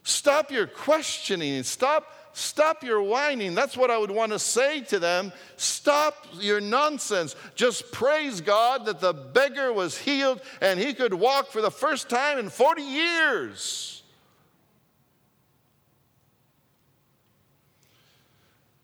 Stop 0.07 0.51
your 0.51 0.67
questioning. 0.67 1.63
Stop, 1.63 2.13
stop 2.31 2.81
your 2.81 3.01
whining. 3.01 3.53
That's 3.55 3.75
what 3.75 3.91
I 3.91 3.97
would 3.97 4.09
want 4.09 4.31
to 4.31 4.39
say 4.39 4.79
to 4.83 4.99
them. 4.99 5.33
Stop 5.57 6.25
your 6.39 6.61
nonsense. 6.61 7.35
Just 7.55 7.91
praise 7.91 8.39
God 8.39 8.85
that 8.85 9.01
the 9.01 9.11
beggar 9.11 9.73
was 9.73 9.97
healed 9.97 10.39
and 10.61 10.79
he 10.79 10.93
could 10.93 11.13
walk 11.13 11.51
for 11.51 11.61
the 11.61 11.69
first 11.69 12.07
time 12.07 12.39
in 12.39 12.47
40 12.47 12.83
years. 12.83 14.01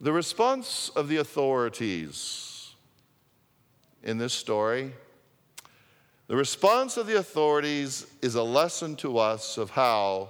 The 0.01 0.12
response 0.12 0.89
of 0.89 1.08
the 1.08 1.15
authorities 1.15 2.74
in 4.03 4.18
this 4.18 4.34
story, 4.34 4.92
the 6.27 6.36
response 6.36 6.98
of 6.98 7.08
the 7.08 7.18
authorities 7.18 8.08
is 8.22 8.36
a 8.36 8.44
lesson 8.44 8.98
to 8.98 9.20
us 9.20 9.58
of 9.58 9.70
how 9.70 10.30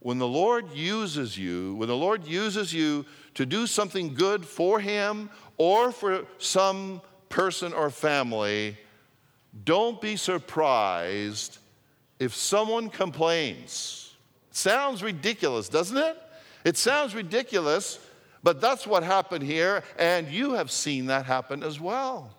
when 0.00 0.18
the 0.18 0.28
Lord 0.28 0.72
uses 0.72 1.36
you, 1.36 1.74
when 1.76 1.88
the 1.88 1.96
Lord 1.96 2.26
uses 2.26 2.72
you 2.72 3.04
to 3.34 3.46
do 3.46 3.66
something 3.66 4.14
good 4.14 4.44
for 4.44 4.78
Him 4.80 5.30
or 5.56 5.92
for 5.92 6.26
some 6.38 7.00
person 7.28 7.72
or 7.72 7.90
family, 7.90 8.76
don't 9.64 10.00
be 10.00 10.16
surprised 10.16 11.58
if 12.18 12.34
someone 12.34 12.88
complains. 12.88 14.14
Sounds 14.50 15.02
ridiculous, 15.02 15.68
doesn't 15.68 15.96
it? 15.96 16.16
It 16.64 16.76
sounds 16.76 17.14
ridiculous, 17.14 17.98
but 18.42 18.60
that's 18.60 18.86
what 18.86 19.02
happened 19.02 19.44
here, 19.44 19.82
and 19.98 20.28
you 20.28 20.54
have 20.54 20.70
seen 20.70 21.06
that 21.06 21.26
happen 21.26 21.62
as 21.62 21.78
well. 21.78 22.34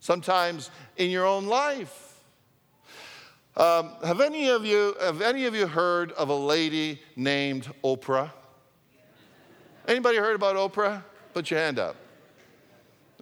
Sometimes 0.00 0.70
in 0.96 1.10
your 1.10 1.24
own 1.24 1.46
life. 1.46 2.03
Um, 3.56 3.92
have 4.04 4.20
any 4.20 4.48
of 4.48 4.64
you 4.66 4.96
have 5.00 5.20
any 5.22 5.46
of 5.46 5.54
you 5.54 5.68
heard 5.68 6.10
of 6.12 6.28
a 6.28 6.34
lady 6.34 7.00
named 7.14 7.72
Oprah? 7.84 8.30
Anybody 9.86 10.18
heard 10.18 10.34
about 10.34 10.56
Oprah? 10.56 11.04
Put 11.32 11.50
your 11.50 11.60
hand 11.60 11.78
up. 11.78 11.96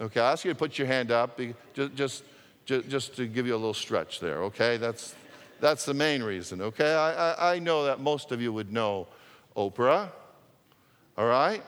Okay, 0.00 0.20
I 0.20 0.32
ask 0.32 0.44
you 0.44 0.52
to 0.52 0.58
put 0.58 0.78
your 0.78 0.86
hand 0.86 1.10
up 1.10 1.38
just, 1.74 2.24
just, 2.64 2.88
just, 2.88 3.16
to 3.16 3.26
give 3.26 3.46
you 3.46 3.54
a 3.54 3.56
little 3.56 3.74
stretch 3.74 4.20
there, 4.20 4.42
okay? 4.44 4.76
That's, 4.76 5.14
that's 5.60 5.84
the 5.84 5.94
main 5.94 6.22
reason, 6.22 6.62
okay? 6.62 6.94
I, 6.94 7.32
I, 7.32 7.54
I 7.54 7.58
know 7.58 7.84
that 7.84 8.00
most 8.00 8.32
of 8.32 8.40
you 8.40 8.52
would 8.52 8.72
know 8.72 9.06
Oprah, 9.56 10.10
all 11.16 11.26
right? 11.26 11.62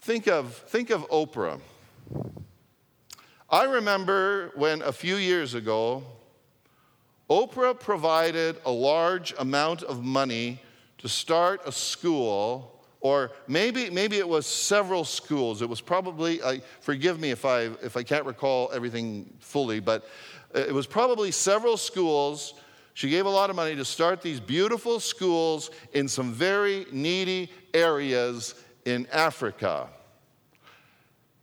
Think 0.00 0.28
of, 0.28 0.54
think 0.54 0.90
of 0.90 1.08
Oprah. 1.10 1.60
I 3.50 3.64
remember 3.64 4.52
when 4.54 4.82
a 4.82 4.92
few 4.92 5.16
years 5.16 5.54
ago, 5.54 6.04
Oprah 7.28 7.78
provided 7.78 8.56
a 8.64 8.70
large 8.70 9.34
amount 9.38 9.82
of 9.82 10.04
money 10.04 10.60
to 10.98 11.08
start 11.08 11.60
a 11.66 11.72
school, 11.72 12.80
or 13.00 13.32
maybe, 13.48 13.90
maybe 13.90 14.16
it 14.18 14.28
was 14.28 14.46
several 14.46 15.04
schools. 15.04 15.60
It 15.60 15.68
was 15.68 15.80
probably, 15.80 16.42
I, 16.42 16.60
forgive 16.80 17.18
me 17.18 17.30
if 17.30 17.44
I, 17.44 17.62
if 17.82 17.96
I 17.96 18.02
can't 18.04 18.24
recall 18.24 18.70
everything 18.72 19.32
fully, 19.40 19.80
but 19.80 20.08
uh, 20.54 20.60
it 20.60 20.72
was 20.72 20.86
probably 20.86 21.32
several 21.32 21.76
schools. 21.76 22.54
She 22.94 23.10
gave 23.10 23.26
a 23.26 23.30
lot 23.30 23.50
of 23.50 23.56
money 23.56 23.74
to 23.74 23.84
start 23.84 24.22
these 24.22 24.40
beautiful 24.40 25.00
schools 25.00 25.70
in 25.92 26.08
some 26.08 26.32
very 26.32 26.86
needy 26.92 27.50
areas 27.74 28.54
in 28.84 29.06
Africa. 29.12 29.88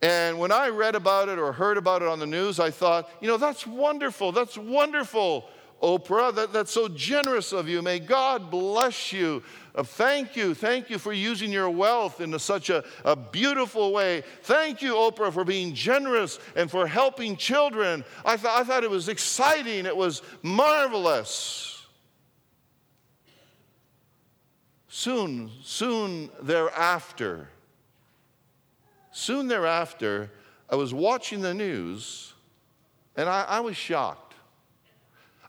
And 0.02 0.40
when 0.40 0.52
I 0.52 0.70
read 0.70 0.96
about 0.96 1.30
it 1.30 1.40
or 1.40 1.52
heard 1.52 1.78
about 1.78 2.02
it 2.02 2.08
on 2.08 2.20
the 2.20 2.25
news, 2.25 2.60
I 2.60 2.72
thought, 2.72 3.10
you 3.22 3.28
know, 3.28 3.38
that's 3.38 3.68
wonderful. 3.68 4.32
That's 4.32 4.58
wonderful. 4.58 5.50
Oprah. 5.84 6.34
That, 6.34 6.54
that's 6.54 6.72
so 6.72 6.88
generous 6.88 7.52
of 7.52 7.68
you. 7.68 7.82
May 7.82 8.00
God 8.00 8.50
bless 8.50 9.12
you. 9.12 9.44
Uh, 9.75 9.84
thank 9.84 10.36
you. 10.36 10.54
Thank 10.54 10.90
you 10.90 10.98
for 10.98 11.12
using 11.12 11.52
your 11.52 11.70
wealth 11.70 12.22
in 12.22 12.38
such 12.40 12.70
a, 12.70 12.84
a 13.04 13.16
beautiful 13.16 13.92
way. 13.92 14.24
Thank 14.44 14.82
you, 14.82 14.94
Oprah, 14.94 15.34
for 15.34 15.44
being 15.44 15.74
generous 15.74 16.40
and 16.56 16.72
for 16.72 16.88
helping 16.88 17.36
children. 17.36 18.06
I, 18.24 18.38
th- 18.38 18.48
I 18.48 18.63
thought 18.63 18.84
it 18.84 18.90
was 18.90 19.10
exciting, 19.10 19.86
it 19.86 19.96
was 19.96 20.22
marvelous. 20.42 21.86
Soon, 24.88 25.52
soon 25.63 26.30
thereafter, 26.42 27.50
soon 29.12 29.48
thereafter, 29.48 30.30
I 30.70 30.75
was 30.75 30.94
watching 30.94 31.42
the 31.42 31.54
news 31.54 32.34
and 33.16 33.28
I, 33.28 33.44
I 33.44 33.60
was 33.60 33.75
shocked. 33.75 34.23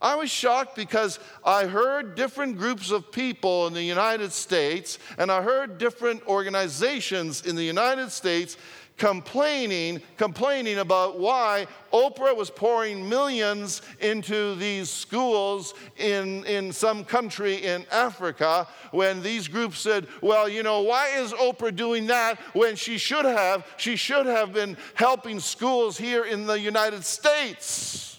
I 0.04 0.16
was 0.16 0.30
shocked 0.30 0.76
because 0.76 1.18
I 1.46 1.64
heard 1.64 2.14
different 2.14 2.58
groups 2.58 2.90
of 2.90 3.10
people 3.10 3.66
in 3.66 3.72
the 3.72 3.82
United 3.82 4.32
States 4.32 4.98
and 5.16 5.32
I 5.32 5.40
heard 5.40 5.78
different 5.78 6.28
organizations 6.28 7.46
in 7.46 7.56
the 7.56 7.64
United 7.64 8.10
States 8.10 8.58
complaining, 8.98 10.02
complaining 10.18 10.78
about 10.78 11.18
why 11.18 11.66
Oprah 11.90 12.36
was 12.36 12.50
pouring 12.50 13.08
millions 13.08 13.80
into 14.00 14.54
these 14.56 14.90
schools 14.90 15.72
in, 15.96 16.44
in 16.44 16.70
some 16.70 17.02
country 17.02 17.64
in 17.64 17.86
Africa 17.90 18.68
when 18.90 19.22
these 19.22 19.48
groups 19.48 19.78
said, 19.80 20.06
well, 20.20 20.50
you 20.50 20.62
know, 20.62 20.82
why 20.82 21.08
is 21.16 21.32
Oprah 21.32 21.74
doing 21.74 22.08
that 22.08 22.38
when 22.52 22.76
she 22.76 22.98
should 22.98 23.24
have? 23.24 23.66
She 23.78 23.96
should 23.96 24.26
have 24.26 24.52
been 24.52 24.76
helping 24.92 25.40
schools 25.40 25.96
here 25.96 26.26
in 26.26 26.44
the 26.44 26.60
United 26.60 27.06
States 27.06 28.13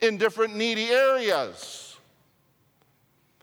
in 0.00 0.16
different 0.16 0.56
needy 0.56 0.86
areas. 0.86 1.96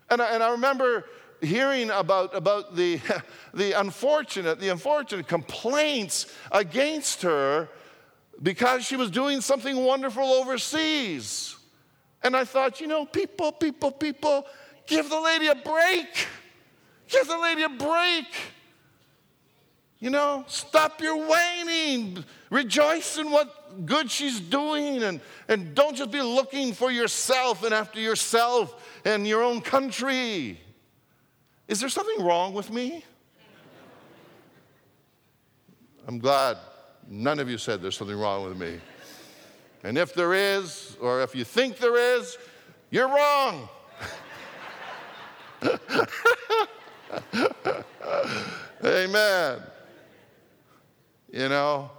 And 0.09 0.21
I, 0.21 0.33
and 0.33 0.43
I 0.43 0.51
remember 0.51 1.05
hearing 1.41 1.89
about, 1.89 2.35
about 2.35 2.75
the, 2.75 2.99
the 3.53 3.79
unfortunate, 3.79 4.59
the 4.59 4.69
unfortunate 4.69 5.27
complaints 5.27 6.27
against 6.51 7.21
her 7.23 7.69
because 8.41 8.85
she 8.85 8.95
was 8.95 9.11
doing 9.11 9.41
something 9.41 9.75
wonderful 9.75 10.23
overseas. 10.23 11.55
And 12.23 12.35
I 12.35 12.45
thought, 12.45 12.79
you 12.79 12.87
know, 12.87 13.05
people, 13.05 13.51
people, 13.51 13.91
people, 13.91 14.45
give 14.87 15.09
the 15.09 15.19
lady 15.19 15.47
a 15.47 15.55
break. 15.55 16.27
Give 17.07 17.27
the 17.27 17.37
lady 17.37 17.63
a 17.63 17.69
break. 17.69 18.27
You 19.99 20.09
know, 20.09 20.43
stop 20.47 21.01
your 21.01 21.27
whining. 21.27 22.23
Rejoice 22.53 23.17
in 23.17 23.31
what 23.31 23.83
good 23.87 24.11
she's 24.11 24.39
doing. 24.39 25.01
And, 25.01 25.19
and 25.47 25.73
don't 25.73 25.95
just 25.95 26.11
be 26.11 26.21
looking 26.21 26.71
for 26.71 26.91
yourself 26.91 27.63
and 27.63 27.73
after 27.73 27.99
yourself 27.99 28.99
and 29.03 29.27
your 29.27 29.41
own 29.41 29.59
country. 29.59 30.59
Is 31.67 31.79
there 31.79 31.89
something 31.89 32.23
wrong 32.23 32.53
with 32.53 32.69
me? 32.69 33.03
I'm 36.07 36.19
glad 36.19 36.57
none 37.09 37.39
of 37.39 37.49
you 37.49 37.57
said 37.57 37.81
there's 37.81 37.97
something 37.97 38.19
wrong 38.19 38.45
with 38.47 38.55
me. 38.55 38.79
And 39.83 39.97
if 39.97 40.13
there 40.13 40.35
is, 40.35 40.95
or 41.01 41.23
if 41.23 41.33
you 41.33 41.43
think 41.43 41.79
there 41.79 41.97
is, 42.17 42.37
you're 42.91 43.07
wrong. 43.07 43.67
Amen. 48.85 49.63
You 51.31 51.49
know? 51.49 51.89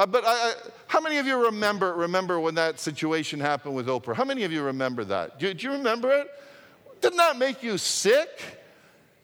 Uh, 0.00 0.06
but 0.06 0.24
I, 0.26 0.54
how 0.86 0.98
many 0.98 1.18
of 1.18 1.26
you 1.26 1.44
remember, 1.44 1.92
remember 1.92 2.40
when 2.40 2.54
that 2.54 2.80
situation 2.80 3.38
happened 3.38 3.74
with 3.74 3.86
Oprah? 3.86 4.14
How 4.14 4.24
many 4.24 4.44
of 4.44 4.50
you 4.50 4.62
remember 4.62 5.04
that? 5.04 5.38
Do, 5.38 5.52
do 5.52 5.66
you 5.66 5.72
remember 5.74 6.10
it? 6.10 6.26
Didn't 7.02 7.18
that 7.18 7.36
make 7.36 7.62
you 7.62 7.76
sick? 7.76 8.30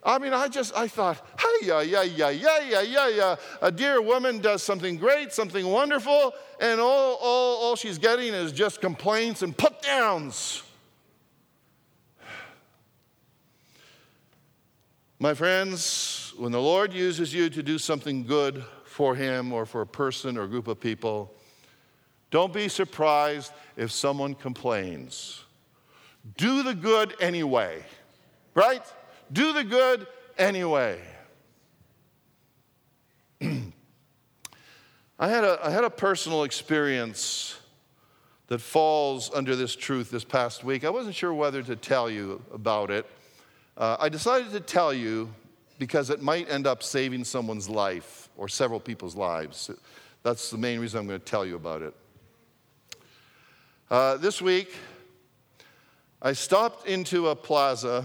I 0.04 0.18
mean, 0.18 0.34
I 0.34 0.48
just, 0.48 0.76
I 0.76 0.86
thought, 0.86 1.26
hey, 1.40 1.66
yeah, 1.66 1.80
yeah, 1.80 2.02
yeah, 2.02 2.28
yeah, 2.28 2.58
yeah, 2.60 2.82
yeah, 2.82 3.08
yeah. 3.08 3.36
A 3.62 3.72
dear 3.72 4.02
woman 4.02 4.40
does 4.40 4.62
something 4.62 4.98
great, 4.98 5.32
something 5.32 5.66
wonderful, 5.66 6.34
and 6.60 6.78
all, 6.78 7.14
all, 7.22 7.56
all 7.56 7.76
she's 7.76 7.96
getting 7.96 8.34
is 8.34 8.52
just 8.52 8.82
complaints 8.82 9.40
and 9.40 9.56
put 9.56 9.80
downs. 9.80 10.62
My 15.18 15.32
friends, 15.32 16.34
when 16.36 16.52
the 16.52 16.60
Lord 16.60 16.92
uses 16.92 17.32
you 17.32 17.48
to 17.48 17.62
do 17.62 17.78
something 17.78 18.26
good 18.26 18.62
for 18.96 19.14
him 19.14 19.52
or 19.52 19.66
for 19.66 19.82
a 19.82 19.86
person 19.86 20.38
or 20.38 20.44
a 20.44 20.48
group 20.48 20.68
of 20.68 20.80
people. 20.80 21.30
Don't 22.30 22.50
be 22.50 22.66
surprised 22.66 23.52
if 23.76 23.92
someone 23.92 24.34
complains. 24.34 25.44
Do 26.38 26.62
the 26.62 26.74
good 26.74 27.14
anyway, 27.20 27.84
right? 28.54 28.82
Do 29.30 29.52
the 29.52 29.64
good 29.64 30.06
anyway. 30.38 30.98
I, 33.42 35.28
had 35.28 35.44
a, 35.44 35.60
I 35.62 35.68
had 35.68 35.84
a 35.84 35.90
personal 35.90 36.44
experience 36.44 37.58
that 38.46 38.60
falls 38.62 39.30
under 39.34 39.54
this 39.54 39.76
truth 39.76 40.10
this 40.10 40.24
past 40.24 40.64
week. 40.64 40.84
I 40.84 40.90
wasn't 40.90 41.14
sure 41.14 41.34
whether 41.34 41.62
to 41.64 41.76
tell 41.76 42.08
you 42.08 42.40
about 42.50 42.90
it. 42.90 43.04
Uh, 43.76 43.98
I 44.00 44.08
decided 44.08 44.52
to 44.52 44.60
tell 44.60 44.94
you 44.94 45.34
because 45.78 46.08
it 46.08 46.22
might 46.22 46.48
end 46.48 46.66
up 46.66 46.82
saving 46.82 47.24
someone's 47.24 47.68
life 47.68 48.25
or 48.36 48.48
several 48.48 48.80
people's 48.80 49.16
lives. 49.16 49.70
That's 50.22 50.50
the 50.50 50.58
main 50.58 50.80
reason 50.80 51.00
I'm 51.00 51.06
going 51.06 51.20
to 51.20 51.24
tell 51.24 51.46
you 51.46 51.56
about 51.56 51.82
it. 51.82 51.94
Uh, 53.90 54.16
this 54.16 54.42
week, 54.42 54.74
I 56.20 56.32
stopped 56.32 56.88
into 56.88 57.28
a 57.28 57.36
plaza 57.36 58.04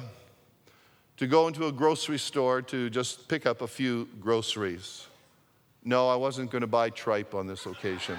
to 1.17 1.27
go 1.27 1.47
into 1.47 1.67
a 1.67 1.71
grocery 1.71 2.19
store 2.19 2.61
to 2.63 2.89
just 2.89 3.27
pick 3.27 3.45
up 3.45 3.61
a 3.61 3.67
few 3.67 4.07
groceries. 4.19 5.07
No, 5.83 6.07
I 6.07 6.15
wasn't 6.15 6.51
going 6.51 6.61
to 6.61 6.67
buy 6.67 6.91
tripe 6.91 7.33
on 7.33 7.47
this 7.47 7.65
occasion. 7.65 8.17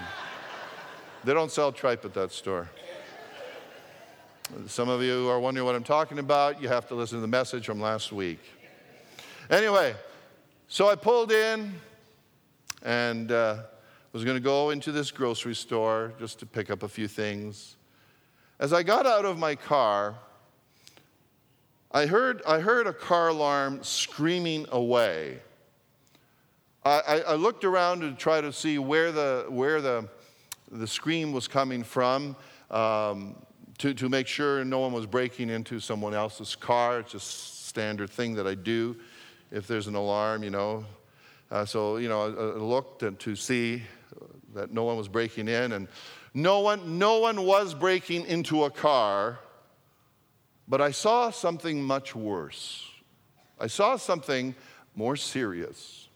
they 1.24 1.32
don't 1.32 1.50
sell 1.50 1.70
tripe 1.70 2.04
at 2.04 2.14
that 2.14 2.32
store. 2.32 2.68
Some 4.66 4.88
of 4.88 5.02
you 5.02 5.28
are 5.28 5.40
wondering 5.40 5.64
what 5.64 5.74
I'm 5.74 5.84
talking 5.84 6.18
about. 6.18 6.60
You 6.60 6.68
have 6.68 6.88
to 6.88 6.94
listen 6.94 7.18
to 7.18 7.22
the 7.22 7.28
message 7.28 7.66
from 7.66 7.80
last 7.80 8.12
week. 8.12 8.40
Anyway, 9.48 9.94
so 10.68 10.88
I 10.88 10.94
pulled 10.94 11.32
in 11.32 11.72
and 12.82 13.32
uh, 13.32 13.58
was 14.12 14.24
going 14.24 14.36
to 14.36 14.42
go 14.42 14.70
into 14.70 14.92
this 14.92 15.10
grocery 15.10 15.54
store 15.54 16.12
just 16.18 16.38
to 16.40 16.46
pick 16.46 16.70
up 16.70 16.82
a 16.82 16.88
few 16.88 17.08
things. 17.08 17.76
As 18.58 18.72
I 18.72 18.82
got 18.82 19.06
out 19.06 19.24
of 19.24 19.38
my 19.38 19.54
car, 19.54 20.16
I 21.90 22.06
heard, 22.06 22.42
I 22.46 22.60
heard 22.60 22.86
a 22.86 22.92
car 22.92 23.28
alarm 23.28 23.82
screaming 23.82 24.66
away. 24.70 25.40
I, 26.84 27.22
I, 27.28 27.34
looked 27.34 27.64
around 27.64 28.00
to 28.00 28.12
try 28.12 28.40
to 28.40 28.52
see 28.52 28.78
where 28.78 29.12
the, 29.12 29.46
where 29.48 29.80
the, 29.80 30.08
the 30.70 30.86
scream 30.86 31.32
was 31.32 31.46
coming 31.46 31.84
from 31.84 32.34
um, 32.72 33.36
to, 33.78 33.94
to 33.94 34.08
make 34.08 34.26
sure 34.26 34.64
no 34.64 34.80
one 34.80 34.92
was 34.92 35.06
breaking 35.06 35.48
into 35.48 35.78
someone 35.78 36.12
else's 36.12 36.56
car. 36.56 37.00
It's 37.00 37.12
just 37.12 37.26
a 37.26 37.66
standard 37.68 38.10
thing 38.10 38.34
that 38.34 38.48
I 38.48 38.56
do 38.56 38.96
if 39.52 39.68
there's 39.68 39.86
an 39.86 39.94
alarm, 39.94 40.42
you 40.42 40.50
know. 40.50 40.84
Uh, 41.52 41.64
so, 41.64 41.98
you 41.98 42.08
know, 42.08 42.22
I, 42.22 42.56
I 42.56 42.56
looked 42.56 43.00
to, 43.00 43.12
to 43.12 43.36
see 43.36 43.84
that 44.54 44.72
no 44.72 44.82
one 44.82 44.96
was 44.96 45.06
breaking 45.06 45.46
in, 45.46 45.72
and 45.72 45.86
no 46.34 46.58
one, 46.60 46.98
no 46.98 47.18
one 47.18 47.44
was 47.46 47.74
breaking 47.74 48.26
into 48.26 48.64
a 48.64 48.70
car 48.70 49.38
but 50.72 50.80
I 50.80 50.90
saw 50.90 51.30
something 51.30 51.82
much 51.82 52.14
worse. 52.14 52.88
I 53.60 53.66
saw 53.66 53.96
something 53.96 54.54
more 54.94 55.16
serious. 55.16 56.08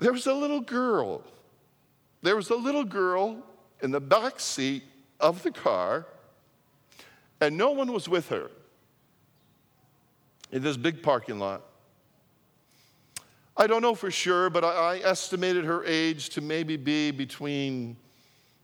There 0.00 0.12
was 0.12 0.26
a 0.26 0.32
little 0.32 0.62
girl. 0.62 1.22
There 2.22 2.36
was 2.36 2.48
a 2.48 2.54
little 2.54 2.84
girl 2.84 3.42
in 3.82 3.90
the 3.90 4.00
back 4.00 4.40
seat 4.40 4.84
of 5.20 5.42
the 5.42 5.50
car, 5.50 6.06
and 7.40 7.56
no 7.56 7.72
one 7.72 7.92
was 7.92 8.08
with 8.08 8.30
her 8.30 8.50
in 10.52 10.62
this 10.62 10.76
big 10.76 11.02
parking 11.02 11.38
lot. 11.38 11.62
I 13.56 13.66
don't 13.66 13.80
know 13.82 13.94
for 13.94 14.10
sure, 14.10 14.50
but 14.50 14.64
I, 14.64 14.96
I 14.96 14.98
estimated 14.98 15.64
her 15.64 15.84
age 15.84 16.28
to 16.30 16.40
maybe 16.40 16.76
be 16.76 17.10
between 17.10 17.96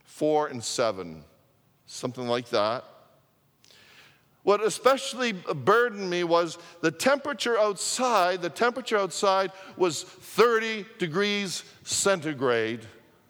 four 0.04 0.48
and 0.48 0.62
seven, 0.62 1.24
something 1.86 2.26
like 2.28 2.50
that. 2.50 2.84
What 4.42 4.62
especially 4.62 5.32
burdened 5.32 6.10
me 6.10 6.24
was 6.24 6.58
the 6.80 6.90
temperature 6.90 7.58
outside. 7.58 8.42
The 8.42 8.50
temperature 8.50 8.98
outside 8.98 9.52
was 9.76 10.02
30 10.02 10.84
degrees 10.98 11.64
centigrade, 11.84 12.80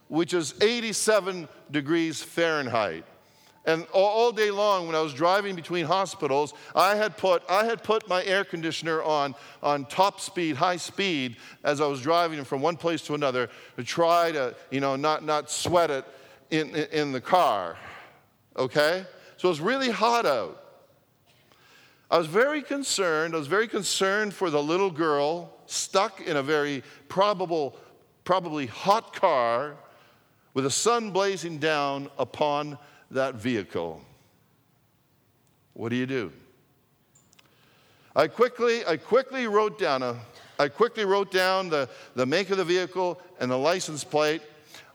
which 0.08 0.32
is 0.32 0.54
87 0.60 1.48
degrees 1.70 2.22
Fahrenheit. 2.22 3.04
And 3.64 3.86
all 3.92 4.32
day 4.32 4.50
long, 4.50 4.86
when 4.86 4.96
I 4.96 5.00
was 5.00 5.14
driving 5.14 5.54
between 5.54 5.86
hospitals, 5.86 6.52
I 6.74 6.96
had 6.96 7.16
put, 7.16 7.44
I 7.48 7.64
had 7.64 7.84
put 7.84 8.08
my 8.08 8.24
air 8.24 8.44
conditioner 8.44 9.02
on, 9.02 9.36
on 9.62 9.84
top 9.84 10.20
speed, 10.20 10.56
high 10.56 10.76
speed, 10.76 11.36
as 11.62 11.80
I 11.80 11.86
was 11.86 12.00
driving 12.00 12.42
from 12.42 12.60
one 12.60 12.76
place 12.76 13.02
to 13.02 13.14
another 13.14 13.50
to 13.76 13.84
try 13.84 14.32
to, 14.32 14.56
you 14.70 14.80
know, 14.80 14.96
not, 14.96 15.24
not 15.24 15.48
sweat 15.48 15.90
it 15.90 16.04
in, 16.50 16.74
in 16.74 17.12
the 17.12 17.20
car. 17.20 17.76
Okay? 18.56 19.06
So 19.36 19.48
it 19.48 19.50
was 19.50 19.60
really 19.60 19.90
hot 19.90 20.26
out. 20.26 20.58
I 22.10 22.18
was 22.18 22.26
very 22.26 22.62
concerned. 22.62 23.34
I 23.34 23.38
was 23.38 23.46
very 23.46 23.68
concerned 23.68 24.34
for 24.34 24.50
the 24.50 24.62
little 24.62 24.90
girl 24.90 25.54
stuck 25.66 26.20
in 26.20 26.36
a 26.36 26.42
very 26.42 26.82
probable, 27.08 27.76
probably 28.24 28.66
hot 28.66 29.14
car 29.14 29.76
with 30.52 30.64
the 30.64 30.70
sun 30.70 31.12
blazing 31.12 31.58
down 31.58 32.10
upon 32.18 32.76
that 33.12 33.36
vehicle. 33.36 34.00
What 35.74 35.90
do 35.90 35.96
you 35.96 36.06
do? 36.06 36.32
I 38.14 38.26
quickly, 38.26 38.84
I 38.86 38.96
quickly 38.96 39.46
wrote 39.46 39.78
down 39.78 40.02
a, 40.02 40.16
I 40.58 40.68
quickly 40.68 41.04
wrote 41.04 41.30
down 41.30 41.70
the, 41.70 41.88
the 42.14 42.26
make 42.26 42.50
of 42.50 42.58
the 42.58 42.64
vehicle 42.64 43.20
and 43.40 43.50
the 43.50 43.56
license 43.56 44.04
plate. 44.04 44.42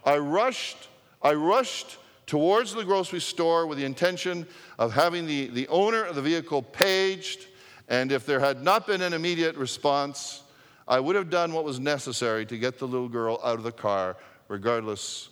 I 0.05 0.17
rushed, 0.17 0.77
I 1.21 1.33
rushed 1.33 1.97
towards 2.27 2.73
the 2.73 2.85
grocery 2.85 3.19
store 3.19 3.65
with 3.65 3.77
the 3.77 3.85
intention 3.85 4.45
of 4.77 4.93
having 4.93 5.25
the, 5.25 5.47
the 5.47 5.67
owner 5.67 6.03
of 6.03 6.15
the 6.15 6.21
vehicle 6.21 6.61
paged. 6.61 7.47
And 7.87 8.11
if 8.11 8.25
there 8.25 8.39
had 8.39 8.63
not 8.63 8.85
been 8.85 9.01
an 9.01 9.13
immediate 9.13 9.55
response, 9.55 10.43
I 10.87 10.99
would 10.99 11.15
have 11.15 11.29
done 11.29 11.53
what 11.53 11.63
was 11.63 11.79
necessary 11.79 12.45
to 12.45 12.57
get 12.57 12.77
the 12.77 12.87
little 12.87 13.09
girl 13.09 13.39
out 13.43 13.57
of 13.57 13.63
the 13.63 13.71
car, 13.71 14.15
regardless 14.47 15.29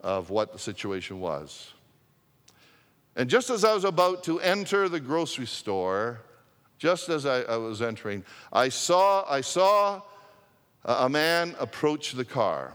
of 0.00 0.30
what 0.30 0.52
the 0.52 0.58
situation 0.58 1.20
was. 1.20 1.72
And 3.16 3.30
just 3.30 3.48
as 3.48 3.64
I 3.64 3.74
was 3.74 3.84
about 3.84 4.22
to 4.24 4.38
enter 4.40 4.90
the 4.90 5.00
grocery 5.00 5.46
store, 5.46 6.20
just 6.78 7.08
as 7.08 7.24
I, 7.24 7.40
I 7.40 7.56
was 7.56 7.80
entering, 7.80 8.22
I 8.52 8.68
saw, 8.68 9.24
I 9.28 9.40
saw 9.40 10.02
a 10.84 11.08
man 11.08 11.56
approach 11.58 12.12
the 12.12 12.26
car. 12.26 12.74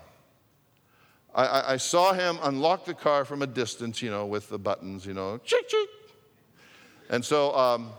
I, 1.34 1.74
I, 1.74 1.78
saw 1.78 2.12
him 2.12 2.40
unlock 2.42 2.84
the 2.84 2.94
car 2.94 3.24
from 3.24 3.42
a 3.42 3.48
distance, 3.48 4.02
you 4.02 4.10
know, 4.10 4.26
with 4.26 4.50
the 4.50 4.60
buttons, 4.60 5.06
you 5.06 5.14
know, 5.14 5.38
cheek, 5.38 5.66
cheek. 5.70 5.90
And 7.10 7.24
so 7.24 7.56
um, 7.56 7.92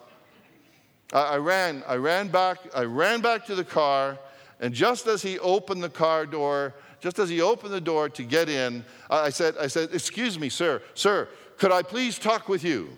I, 1.15 1.23
I 1.23 1.37
ran, 1.39 1.83
I 1.87 1.95
ran 1.95 2.29
back, 2.29 2.59
I 2.75 2.83
ran 2.83 3.23
back 3.23 3.47
to 3.47 3.55
the 3.55 3.65
car, 3.65 4.19
and 4.61 4.75
just 4.75 5.07
as 5.07 5.23
he 5.23 5.39
opened 5.39 5.83
the 5.83 5.89
car 5.89 6.27
door, 6.27 6.75
just 7.03 7.19
as 7.19 7.29
he 7.29 7.41
opened 7.41 7.75
the 7.75 7.81
door 7.81 8.09
to 8.09 8.23
get 8.23 8.49
in, 8.49 8.85
I 9.11 9.31
said, 9.31 9.57
I 9.61 9.67
said, 9.67 9.91
excuse 9.93 10.39
me, 10.39 10.49
sir, 10.49 10.81
sir, 10.95 11.29
could 11.59 11.73
I 11.73 11.83
please 11.83 12.17
talk 12.17 12.49
with 12.49 12.63
you? 12.63 12.97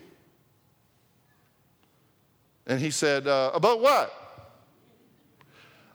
And 2.66 2.78
he 2.78 2.90
said, 2.90 3.26
uh, 3.26 3.50
about 3.54 3.80
what? 3.80 4.12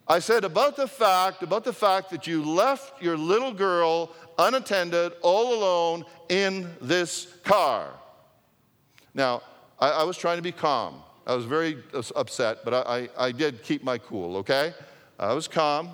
I 0.07 0.17
said 0.17 0.43
about 0.43 0.75
the 0.75 0.87
fact, 0.87 1.43
about 1.43 1.63
the 1.63 1.71
fact 1.71 2.09
that 2.09 2.25
you 2.25 2.43
left 2.43 2.99
your 2.99 3.15
little 3.15 3.53
girl 3.53 4.11
unattended, 4.39 5.13
all 5.21 5.53
alone 5.53 6.03
in 6.29 6.75
this 6.81 7.27
car. 7.43 7.91
Now, 9.13 9.43
I, 9.79 9.89
I 9.89 10.03
was 10.03 10.17
trying 10.17 10.37
to 10.37 10.43
be 10.43 10.51
calm. 10.51 11.03
I 11.27 11.35
was 11.35 11.45
very 11.45 11.77
upset, 11.93 12.65
but 12.65 12.73
I, 12.73 13.09
I, 13.17 13.27
I 13.27 13.31
did 13.31 13.61
keep 13.61 13.83
my 13.83 13.99
cool, 13.99 14.37
okay? 14.37 14.73
I 15.19 15.33
was 15.33 15.47
calm. 15.47 15.91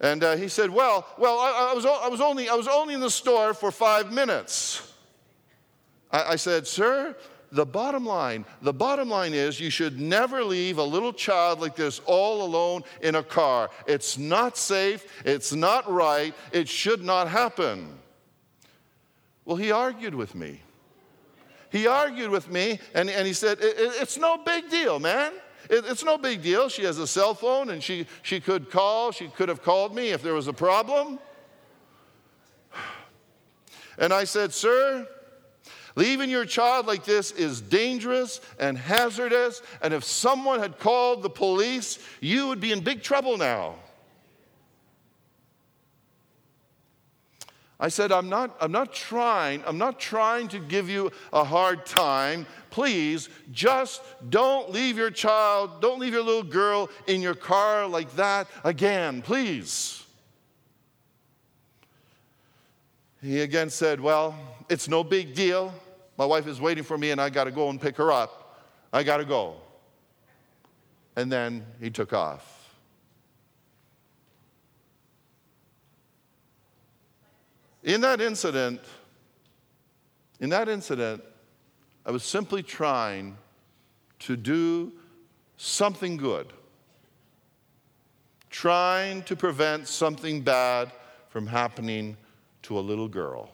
And 0.00 0.22
uh, 0.22 0.36
he 0.36 0.48
said, 0.48 0.70
Well, 0.70 1.06
well 1.18 1.38
I, 1.38 1.70
I, 1.70 1.74
was, 1.74 1.84
I, 1.84 2.08
was 2.08 2.20
only, 2.20 2.48
I 2.48 2.54
was 2.54 2.68
only 2.68 2.94
in 2.94 3.00
the 3.00 3.10
store 3.10 3.54
for 3.54 3.70
five 3.70 4.12
minutes. 4.12 4.82
I, 6.10 6.32
I 6.32 6.36
said, 6.36 6.66
Sir, 6.66 7.16
the 7.50 7.66
bottom 7.66 8.04
line, 8.04 8.44
the 8.62 8.72
bottom 8.72 9.08
line 9.08 9.34
is 9.34 9.58
you 9.58 9.70
should 9.70 10.00
never 10.00 10.44
leave 10.44 10.78
a 10.78 10.84
little 10.84 11.12
child 11.12 11.60
like 11.60 11.74
this 11.74 12.00
all 12.04 12.44
alone 12.44 12.82
in 13.00 13.14
a 13.14 13.22
car. 13.22 13.70
It's 13.86 14.18
not 14.18 14.56
safe, 14.56 15.22
it's 15.24 15.52
not 15.52 15.90
right, 15.90 16.34
it 16.52 16.68
should 16.68 17.02
not 17.02 17.28
happen. 17.28 17.98
Well, 19.44 19.56
he 19.56 19.72
argued 19.72 20.14
with 20.14 20.34
me. 20.34 20.60
He 21.70 21.86
argued 21.86 22.30
with 22.30 22.50
me 22.50 22.80
and, 22.94 23.10
and 23.10 23.26
he 23.26 23.32
said, 23.32 23.58
it, 23.60 23.78
it, 23.78 24.02
It's 24.02 24.18
no 24.18 24.38
big 24.38 24.70
deal, 24.70 24.98
man. 24.98 25.32
It, 25.68 25.84
it's 25.86 26.04
no 26.04 26.18
big 26.18 26.42
deal. 26.42 26.68
She 26.68 26.84
has 26.84 26.98
a 26.98 27.06
cell 27.06 27.34
phone 27.34 27.70
and 27.70 27.82
she, 27.82 28.06
she 28.22 28.40
could 28.40 28.70
call, 28.70 29.12
she 29.12 29.28
could 29.28 29.48
have 29.48 29.62
called 29.62 29.94
me 29.94 30.10
if 30.10 30.22
there 30.22 30.34
was 30.34 30.48
a 30.48 30.52
problem. 30.52 31.18
And 33.98 34.12
I 34.12 34.24
said, 34.24 34.52
Sir, 34.52 35.08
Leaving 35.98 36.30
your 36.30 36.44
child 36.44 36.86
like 36.86 37.04
this 37.04 37.32
is 37.32 37.60
dangerous 37.60 38.40
and 38.60 38.78
hazardous, 38.78 39.62
and 39.82 39.92
if 39.92 40.04
someone 40.04 40.60
had 40.60 40.78
called 40.78 41.24
the 41.24 41.28
police, 41.28 41.98
you 42.20 42.46
would 42.46 42.60
be 42.60 42.70
in 42.70 42.78
big 42.78 43.02
trouble 43.02 43.36
now. 43.36 43.74
I 47.80 47.88
said, 47.88 48.10
I'm 48.10 48.28
not, 48.28 48.56
I'm 48.60 48.72
not 48.72 48.92
trying, 48.92 49.62
I'm 49.64 49.78
not 49.78 50.00
trying 50.00 50.48
to 50.48 50.58
give 50.58 50.90
you 50.90 51.12
a 51.32 51.44
hard 51.44 51.86
time. 51.86 52.44
Please, 52.70 53.28
just 53.52 54.02
don't 54.30 54.70
leave 54.72 54.96
your 54.96 55.10
child, 55.10 55.80
don't 55.80 56.00
leave 56.00 56.12
your 56.12 56.24
little 56.24 56.42
girl 56.42 56.90
in 57.06 57.22
your 57.22 57.36
car 57.36 57.86
like 57.86 58.14
that 58.16 58.48
again, 58.64 59.22
please. 59.22 60.04
He 63.22 63.40
again 63.40 63.70
said, 63.70 64.00
Well, 64.00 64.34
it's 64.68 64.88
no 64.88 65.04
big 65.04 65.34
deal. 65.34 65.72
My 66.16 66.24
wife 66.24 66.46
is 66.48 66.60
waiting 66.60 66.84
for 66.84 66.98
me 66.98 67.12
and 67.12 67.20
I 67.20 67.30
got 67.30 67.44
to 67.44 67.52
go 67.52 67.70
and 67.70 67.80
pick 67.80 67.96
her 67.96 68.10
up. 68.10 68.64
I 68.92 69.02
got 69.02 69.18
to 69.18 69.24
go. 69.24 69.56
And 71.14 71.30
then 71.30 71.64
he 71.80 71.90
took 71.90 72.12
off. 72.12 72.57
In 77.88 78.02
that 78.02 78.20
incident, 78.20 78.82
in 80.40 80.50
that 80.50 80.68
incident, 80.68 81.24
I 82.04 82.10
was 82.10 82.22
simply 82.22 82.62
trying 82.62 83.38
to 84.18 84.36
do 84.36 84.92
something 85.56 86.18
good, 86.18 86.52
trying 88.50 89.22
to 89.22 89.34
prevent 89.34 89.88
something 89.88 90.42
bad 90.42 90.92
from 91.30 91.46
happening 91.46 92.18
to 92.64 92.78
a 92.78 92.80
little 92.80 93.08
girl. 93.08 93.48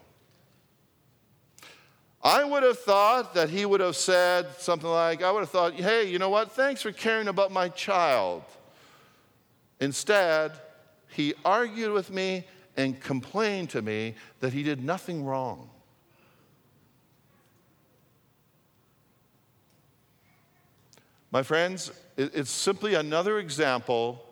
I 2.21 2.43
would 2.43 2.65
have 2.65 2.81
thought 2.81 3.35
that 3.35 3.51
he 3.51 3.65
would 3.65 3.79
have 3.79 3.95
said 3.95 4.49
something 4.59 4.91
like, 4.91 5.23
I 5.23 5.31
would 5.31 5.41
have 5.41 5.51
thought, 5.51 5.75
hey, 5.75 6.11
you 6.11 6.19
know 6.19 6.31
what? 6.31 6.51
Thanks 6.51 6.83
for 6.83 6.91
caring 6.91 7.29
about 7.29 7.53
my 7.53 7.69
child. 7.69 8.43
Instead, 9.79 10.59
he 11.07 11.35
argued 11.45 11.93
with 11.93 12.11
me 12.11 12.45
and 12.77 13.01
complained 13.01 13.71
to 13.71 13.83
me 13.83 14.15
that 14.41 14.53
he 14.53 14.63
did 14.63 14.83
nothing 14.83 15.25
wrong. 15.25 15.71
My 21.31 21.43
friends, 21.43 21.91
it's 22.17 22.51
simply 22.51 22.95
another 22.95 23.39
example 23.39 24.25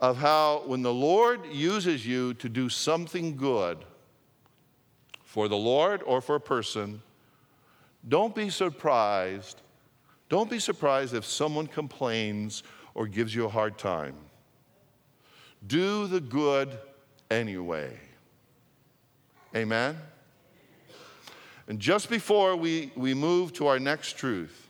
of 0.00 0.16
how 0.16 0.62
when 0.64 0.80
the 0.80 0.92
Lord 0.92 1.40
uses 1.52 2.06
you 2.06 2.32
to 2.34 2.48
do 2.48 2.70
something 2.70 3.36
good 3.36 3.78
for 5.22 5.48
the 5.48 5.56
Lord 5.56 6.02
or 6.06 6.22
for 6.22 6.36
a 6.36 6.40
person, 6.40 7.02
don't 8.08 8.34
be 8.34 8.48
surprised. 8.48 9.60
Don't 10.30 10.48
be 10.48 10.58
surprised 10.58 11.12
if 11.14 11.26
someone 11.26 11.66
complains 11.66 12.62
or 12.94 13.06
gives 13.06 13.34
you 13.34 13.44
a 13.44 13.48
hard 13.50 13.76
time. 13.76 14.14
Do 15.66 16.06
the 16.06 16.20
good 16.20 16.78
anyway. 17.30 17.96
Amen? 19.54 19.96
And 21.68 21.78
just 21.78 22.10
before 22.10 22.56
we, 22.56 22.90
we 22.96 23.14
move 23.14 23.52
to 23.54 23.66
our 23.66 23.78
next 23.78 24.16
truth, 24.16 24.68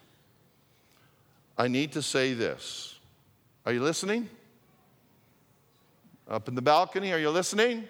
I 1.56 1.68
need 1.68 1.92
to 1.92 2.02
say 2.02 2.34
this. 2.34 2.98
Are 3.66 3.72
you 3.72 3.82
listening? 3.82 4.28
Up 6.28 6.48
in 6.48 6.54
the 6.54 6.62
balcony, 6.62 7.12
are 7.12 7.18
you 7.18 7.30
listening? 7.30 7.84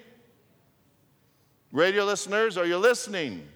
Radio 1.73 2.05
listeners, 2.05 2.57
are 2.57 2.67
you 2.67 2.79
listening? 2.79 3.47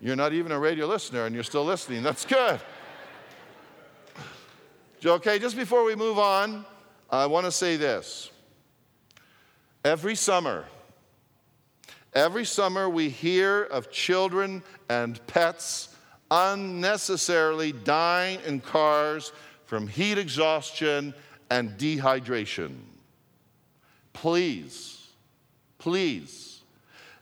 You're 0.00 0.16
not 0.16 0.32
even 0.32 0.50
a 0.50 0.58
radio 0.58 0.86
listener 0.86 1.26
and 1.26 1.34
you're 1.34 1.44
still 1.44 1.64
listening. 1.64 2.02
That's 2.02 2.24
good. 2.24 2.60
Okay, 5.04 5.40
just 5.40 5.56
before 5.56 5.82
we 5.82 5.96
move 5.96 6.16
on, 6.16 6.64
I 7.10 7.26
want 7.26 7.44
to 7.46 7.50
say 7.50 7.76
this. 7.76 8.31
Every 9.84 10.14
summer, 10.14 10.64
every 12.14 12.44
summer 12.44 12.88
we 12.88 13.08
hear 13.08 13.64
of 13.64 13.90
children 13.90 14.62
and 14.88 15.24
pets 15.26 15.88
unnecessarily 16.30 17.72
dying 17.72 18.38
in 18.46 18.60
cars 18.60 19.32
from 19.66 19.88
heat 19.88 20.18
exhaustion 20.18 21.14
and 21.50 21.70
dehydration. 21.78 22.76
Please, 24.12 25.08
please, 25.78 26.60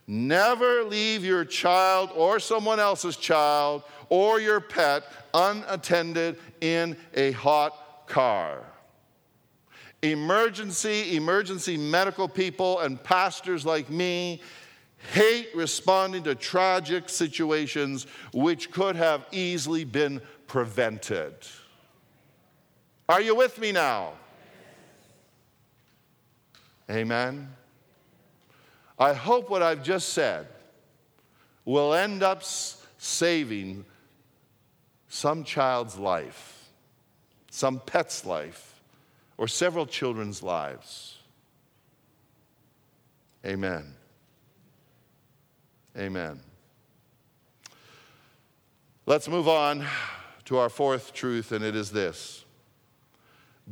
never 0.05 0.83
leave 0.83 1.25
your 1.25 1.45
child 1.45 2.11
or 2.15 2.39
someone 2.39 2.79
else's 2.79 3.17
child 3.17 3.81
or 4.09 4.39
your 4.39 4.59
pet 4.59 5.03
unattended 5.33 6.37
in 6.61 6.95
a 7.15 7.31
hot 7.31 8.05
car. 8.07 8.59
Emergency, 10.03 11.15
emergency 11.15 11.77
medical 11.77 12.27
people, 12.27 12.79
and 12.79 13.01
pastors 13.03 13.65
like 13.65 13.89
me 13.89 14.41
hate 15.13 15.49
responding 15.55 16.23
to 16.23 16.35
tragic 16.35 17.09
situations 17.09 18.07
which 18.33 18.71
could 18.71 18.95
have 18.95 19.25
easily 19.31 19.83
been 19.83 20.21
prevented. 20.47 21.33
Are 23.09 23.21
you 23.21 23.35
with 23.35 23.59
me 23.59 23.71
now? 23.71 24.13
Amen. 26.89 27.49
I 28.97 29.13
hope 29.13 29.49
what 29.49 29.61
I've 29.61 29.83
just 29.83 30.09
said 30.09 30.47
will 31.65 31.93
end 31.93 32.21
up 32.23 32.43
saving 32.43 33.85
some 35.07 35.43
child's 35.43 35.97
life, 35.97 36.69
some 37.49 37.79
pet's 37.79 38.25
life, 38.25 38.70
or 39.37 39.47
several 39.47 39.85
children's 39.85 40.43
lives. 40.43 41.17
Amen. 43.45 43.93
Amen. 45.97 46.39
Let's 49.05 49.27
move 49.27 49.47
on 49.47 49.85
to 50.45 50.57
our 50.57 50.69
fourth 50.69 51.13
truth, 51.13 51.51
and 51.51 51.63
it 51.63 51.75
is 51.75 51.91
this 51.91 52.45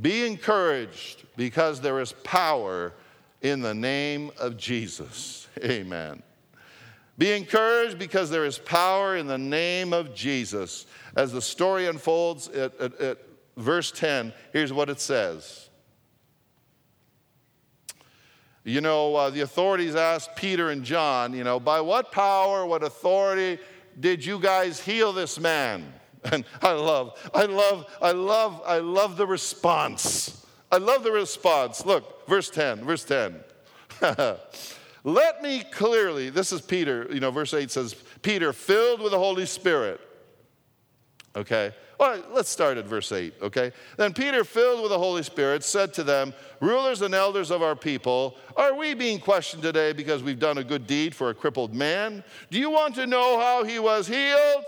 Be 0.02 0.26
encouraged 0.26 1.26
because 1.38 1.82
there 1.82 2.00
is 2.00 2.13
power 2.24 2.93
in 3.41 3.62
the 3.62 3.74
name 3.74 4.32
of 4.39 4.58
Jesus. 4.58 5.48
Amen. 5.63 6.24
Be 7.17 7.34
encouraged 7.34 8.00
because 8.00 8.30
there 8.30 8.45
is 8.45 8.58
power 8.58 9.17
in 9.17 9.28
the 9.28 9.38
name 9.38 9.91
of 9.91 10.15
Jesus. 10.15 10.86
As 11.17 11.34
the 11.34 11.41
story 11.41 11.88
unfolds 11.88 12.48
it, 12.48 12.74
at, 12.80 13.00
at 13.00 13.17
verse 13.60 13.91
10, 13.91 14.34
here's 14.54 14.74
what 14.74 14.89
it 14.89 15.00
says. 15.00 15.69
You 18.63 18.82
know, 18.82 19.15
uh, 19.15 19.30
the 19.30 19.41
authorities 19.41 19.95
asked 19.95 20.36
Peter 20.36 20.69
and 20.69 20.84
John, 20.84 21.34
you 21.34 21.43
know, 21.43 21.60
by 21.60 21.82
what 21.82 22.12
power, 22.12 22.65
what 22.65 22.84
authority 22.84 23.62
did 24.00 24.24
you 24.24 24.39
guys 24.39 24.80
heal 24.80 25.13
this 25.13 25.39
man? 25.39 25.93
And 26.34 26.43
I 26.62 26.74
love, 26.74 27.17
I 27.34 27.45
love, 27.45 27.86
I 28.02 28.12
love, 28.12 28.62
I 28.65 28.80
love 28.80 29.15
the 29.15 29.26
response. 29.26 30.45
I 30.69 30.76
love 30.78 31.06
the 31.06 31.13
response. 31.13 31.86
Look, 31.86 32.28
verse 32.28 32.50
10, 32.50 32.84
verse 32.84 33.06
10. 33.06 33.39
Let 35.06 35.41
me 35.41 35.63
clearly, 35.72 36.30
this 36.30 36.52
is 36.52 36.60
Peter, 36.60 37.08
you 37.10 37.22
know, 37.22 37.32
verse 37.32 37.54
8 37.54 37.72
says, 37.72 37.95
Peter, 38.22 38.52
filled 38.52 39.00
with 39.00 39.13
the 39.13 39.17
Holy 39.17 39.45
Spirit. 39.45 40.02
Okay? 41.38 41.72
Right, 42.00 42.24
let's 42.32 42.50
start 42.50 42.78
at 42.78 42.86
verse 42.86 43.12
8, 43.12 43.34
okay? 43.42 43.74
Then 43.98 44.14
Peter, 44.14 44.46
filled 44.46 44.82
with 44.82 44.92
the 44.92 44.98
Holy 44.98 45.22
Spirit, 45.22 45.66
said 45.66 45.94
to 45.96 46.04
them, 46.04 46.34
Rulers 46.62 47.02
and 47.02 47.14
elders 47.14 47.52
of 47.52 47.62
our 47.62 47.76
people, 47.76 48.38
are 48.56 48.74
we 48.74 48.94
being 48.94 49.20
questioned 49.20 49.64
today 49.64 49.92
because 49.92 50.24
we've 50.24 50.40
done 50.40 50.60
a 50.60 50.64
good 50.64 50.88
deed 50.88 51.14
for 51.14 51.30
a 51.30 51.34
crippled 51.34 51.74
man? 51.74 52.24
Do 52.52 52.58
you 52.58 52.70
want 52.70 52.96
to 52.96 53.06
know 53.06 53.38
how 53.38 53.66
he 53.66 53.80
was 53.80 54.08
healed? 54.08 54.64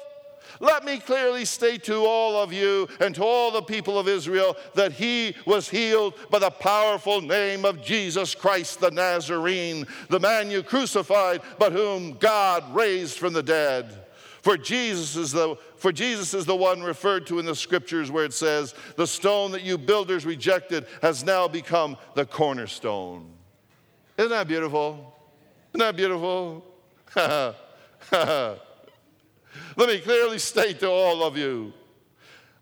Let 0.60 0.84
me 0.84 1.00
clearly 1.00 1.46
state 1.46 1.86
to 1.86 2.06
all 2.06 2.36
of 2.42 2.52
you 2.52 2.90
and 3.00 3.16
to 3.16 3.24
all 3.24 3.52
the 3.52 3.62
people 3.62 3.98
of 3.98 4.10
Israel 4.10 4.58
that 4.76 4.92
he 4.92 5.34
was 5.46 5.70
healed 5.70 6.16
by 6.30 6.40
the 6.40 6.50
powerful 6.50 7.22
name 7.22 7.64
of 7.64 7.82
Jesus 7.82 8.36
Christ 8.36 8.82
the 8.82 8.92
Nazarene, 8.92 9.88
the 10.10 10.20
man 10.20 10.52
you 10.52 10.64
crucified, 10.64 11.42
but 11.58 11.72
whom 11.72 12.18
God 12.18 12.76
raised 12.76 13.18
from 13.18 13.32
the 13.32 13.44
dead. 13.44 14.02
For 14.42 14.58
Jesus 14.58 15.16
is 15.16 15.32
the 15.32 15.56
for 15.76 15.92
Jesus 15.92 16.34
is 16.34 16.46
the 16.46 16.56
one 16.56 16.82
referred 16.82 17.28
to 17.28 17.40
in 17.40 17.46
the 17.46 17.56
scriptures 17.56 18.10
where 18.10 18.26
it 18.26 18.34
says, 18.34 18.74
"The 18.96 19.08
stone 19.08 19.52
that 19.52 19.62
you 19.62 19.78
builders 19.78 20.26
rejected 20.26 20.88
has 21.02 21.24
now 21.24 21.48
become 21.48 21.98
the 22.16 22.26
cornerstone." 22.26 23.32
Isn't 24.18 24.32
that 24.32 24.48
beautiful? 24.48 25.16
Isn't 25.74 25.80
that 25.80 25.96
beautiful? 25.96 26.66
Let 27.16 28.60
me 29.78 30.00
clearly 30.00 30.40
state 30.40 30.80
to 30.80 30.90
all 30.90 31.24
of 31.24 31.38
you 31.38 31.74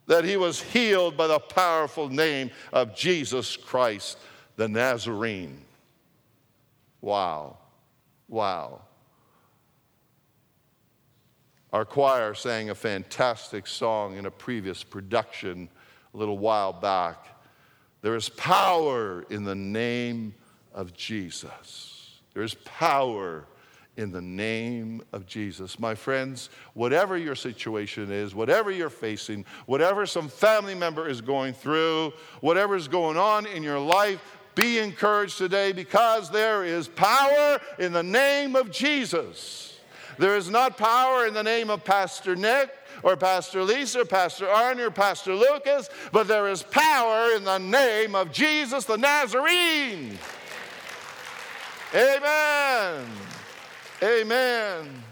that 0.08 0.26
he 0.26 0.38
was 0.38 0.62
healed 0.62 1.16
by 1.16 1.28
the 1.28 1.40
powerful 1.40 2.10
name 2.10 2.50
of 2.74 2.96
Jesus 2.96 3.56
Christ, 3.56 4.18
the 4.56 4.68
Nazarene. 4.68 5.64
Wow. 7.00 7.58
Wow. 8.28 8.82
Our 11.72 11.86
choir 11.86 12.34
sang 12.34 12.72
a 12.72 12.76
fantastic 12.76 13.68
song 13.68 14.18
in 14.18 14.26
a 14.26 14.32
previous 14.32 14.84
production 14.84 15.70
a 16.14 16.18
little 16.18 16.40
while 16.40 16.74
back. 16.74 17.28
There 18.02 18.16
is 18.16 18.30
power 18.30 19.24
in 19.30 19.44
the 19.44 19.56
name 19.56 20.34
of 20.74 20.94
Jesus. 20.94 22.20
There 22.34 22.42
is 22.42 22.56
power 22.56 23.46
in 23.98 24.12
the 24.12 24.22
name 24.22 25.04
of 25.12 25.28
Jesus. 25.28 25.78
My 25.78 25.94
friends, 25.94 26.50
whatever 26.74 27.18
your 27.18 27.36
situation 27.36 28.12
is, 28.12 28.34
whatever 28.34 28.72
you're 28.72 28.90
facing, 28.90 29.46
whatever 29.66 30.06
some 30.06 30.30
family 30.30 30.74
member 30.74 31.08
is 31.08 31.22
going 31.22 31.54
through, 31.54 32.14
whatever 32.40 32.76
is 32.76 32.88
going 32.88 33.18
on 33.18 33.46
in 33.46 33.62
your 33.62 33.80
life, 33.80 34.22
be 34.56 34.80
encouraged 34.80 35.38
today 35.38 35.72
because 35.72 36.32
there 36.32 36.64
is 36.64 36.88
power 36.88 37.60
in 37.78 37.94
the 37.94 38.04
name 38.04 38.56
of 38.56 38.72
Jesus. 38.72 39.79
There 40.20 40.36
is 40.36 40.50
not 40.50 40.78
power 40.78 41.26
in 41.26 41.34
the 41.34 41.44
name 41.44 41.70
of 41.70 41.86
Pastor 41.86 42.36
Nick 42.36 42.70
or 43.04 43.16
Pastor 43.16 43.64
Lisa, 43.64 44.02
or 44.02 44.06
Pastor 44.06 44.48
Arnie, 44.48 44.82
or 44.82 44.92
Pastor 44.92 45.34
Lucas, 45.34 45.90
but 46.12 46.28
there 46.28 46.50
is 46.50 46.62
power 46.62 47.32
in 47.38 47.46
the 47.46 47.58
name 47.58 48.16
of 48.16 48.30
Jesus 48.34 48.84
the 48.84 48.98
Nazarene. 48.98 50.18
Amen. 51.96 53.06
Amen. 54.04 55.04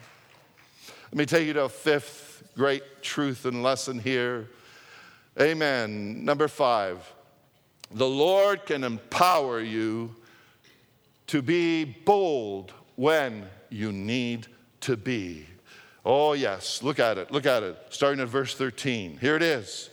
Let 1.06 1.17
me 1.17 1.26
take 1.26 1.48
you 1.48 1.54
to 1.54 1.63
a 1.63 1.70
fifth 1.70 2.43
great 2.58 2.84
truth 3.02 3.46
and 3.46 3.63
lesson 3.63 4.00
here. 4.00 4.50
Amen. 5.39 6.26
Number 6.26 6.50
five, 6.50 7.13
the 7.91 8.10
Lord 8.10 8.65
can 8.65 8.84
empower 8.84 9.62
you 9.62 10.13
to 11.28 11.41
be 11.41 11.86
bold 11.86 12.74
when 12.98 13.46
you 13.70 13.93
need 13.93 14.48
to 14.82 14.98
be. 14.98 15.46
Oh, 16.06 16.34
yes, 16.34 16.82
look 16.84 17.00
at 17.00 17.18
it, 17.18 17.32
look 17.32 17.46
at 17.46 17.63
it, 17.63 17.78
starting 17.90 18.22
at 18.22 18.28
verse 18.28 18.56
13. 18.56 19.18
Here 19.18 19.36
it 19.36 19.44
is. 19.44 19.90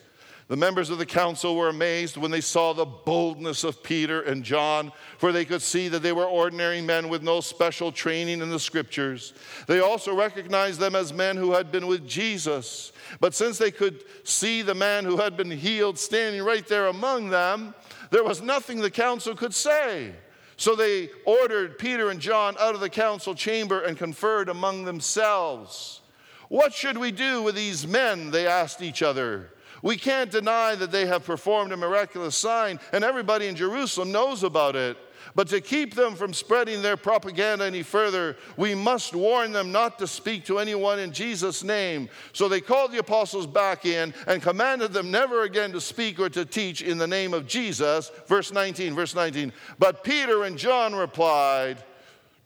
The 0.47 0.57
members 0.57 0.91
of 0.91 0.99
the 0.99 1.07
council 1.07 1.57
were 1.57 1.71
amazed 1.71 2.19
when 2.19 2.31
they 2.31 2.43
saw 2.43 2.75
the 2.75 2.85
boldness 2.85 3.65
of 3.65 3.83
Peter 3.83 4.21
and 4.21 4.45
John, 4.45 4.93
for 5.17 5.33
they 5.33 5.47
could 5.47 5.63
see 5.63 5.89
that 5.89 6.03
they 6.03 6.13
were 6.13 6.27
ordinary 6.27 6.83
men 6.83 7.09
with 7.09 7.23
no 7.23 7.41
special 7.41 7.91
training 7.91 8.43
in 8.43 8.51
the 8.51 8.61
scriptures. 8.61 9.33
They 9.67 9.81
also 9.81 10.15
recognized 10.15 10.81
them 10.81 10.95
as 10.95 11.15
men 11.15 11.39
who 11.39 11.53
had 11.53 11.73
been 11.73 11.87
with 11.87 12.07
Jesus. 12.07 12.93
But 13.21 13.35
since 13.35 13.57
they 13.57 13.71
could 13.71 14.05
see 14.25 14.61
the 14.61 14.75
man 14.75 15.05
who 15.07 15.17
had 15.17 15.35
been 15.35 15.51
healed 15.51 15.99
standing 15.99 16.43
right 16.43 16.67
there 16.69 16.89
among 16.89 17.31
them, 17.31 17.75
there 18.11 18.25
was 18.25 18.43
nothing 18.43 18.81
the 18.81 18.91
council 18.91 19.35
could 19.35 19.55
say. 19.55 20.13
So 20.57 20.75
they 20.75 21.11
ordered 21.25 21.79
Peter 21.79 22.11
and 22.11 22.21
John 22.21 22.57
out 22.59 22.75
of 22.75 22.81
the 22.81 22.91
council 22.91 23.35
chamber 23.35 23.81
and 23.81 23.99
conferred 23.99 24.49
among 24.49 24.85
themselves. 24.85 26.01
What 26.49 26.73
should 26.73 26.99
we 26.99 27.11
do 27.11 27.43
with 27.43 27.55
these 27.55 27.87
men? 27.87 28.31
They 28.31 28.47
asked 28.47 28.83
each 28.83 29.03
other. 29.03 29.51
We 29.83 29.97
can't 29.97 30.31
deny 30.31 30.75
that 30.77 30.93
they 30.93 31.07
have 31.07 31.25
performed 31.25 31.73
a 31.73 31.77
miraculous 31.77 32.37
sign, 32.37 32.81
and 32.93 33.05
everybody 33.05 33.49
in 33.49 33.57
Jerusalem 33.57 34.13
knows 34.13 34.43
about 34.43 34.77
it. 34.77 34.97
But 35.35 35.49
to 35.49 35.61
keep 35.61 35.95
them 35.95 36.15
from 36.15 36.33
spreading 36.33 36.81
their 36.81 36.97
propaganda 36.97 37.65
any 37.65 37.83
further, 37.83 38.37
we 38.57 38.75
must 38.75 39.15
warn 39.15 39.51
them 39.51 39.73
not 39.73 39.99
to 39.99 40.07
speak 40.07 40.45
to 40.45 40.61
anyone 40.61 41.01
in 41.01 41.13
Jesus' 41.13 41.65
name. 41.65 42.09
So 42.33 42.49
they 42.49 42.61
called 42.61 42.93
the 42.93 42.99
apostles 42.99 43.47
back 43.47 43.85
in 43.85 44.15
and 44.29 44.41
commanded 44.41 44.93
them 44.93 45.11
never 45.11 45.43
again 45.43 45.73
to 45.73 45.81
speak 45.81 46.21
or 46.21 46.29
to 46.31 46.45
teach 46.45 46.83
in 46.83 46.99
the 46.99 47.09
name 47.09 47.35
of 47.35 47.49
Jesus. 47.49 48.13
Verse 48.29 48.53
19, 48.53 48.95
verse 48.95 49.15
19. 49.17 49.53
But 49.79 50.05
Peter 50.05 50.45
and 50.45 50.57
John 50.57 50.95
replied, 50.95 51.83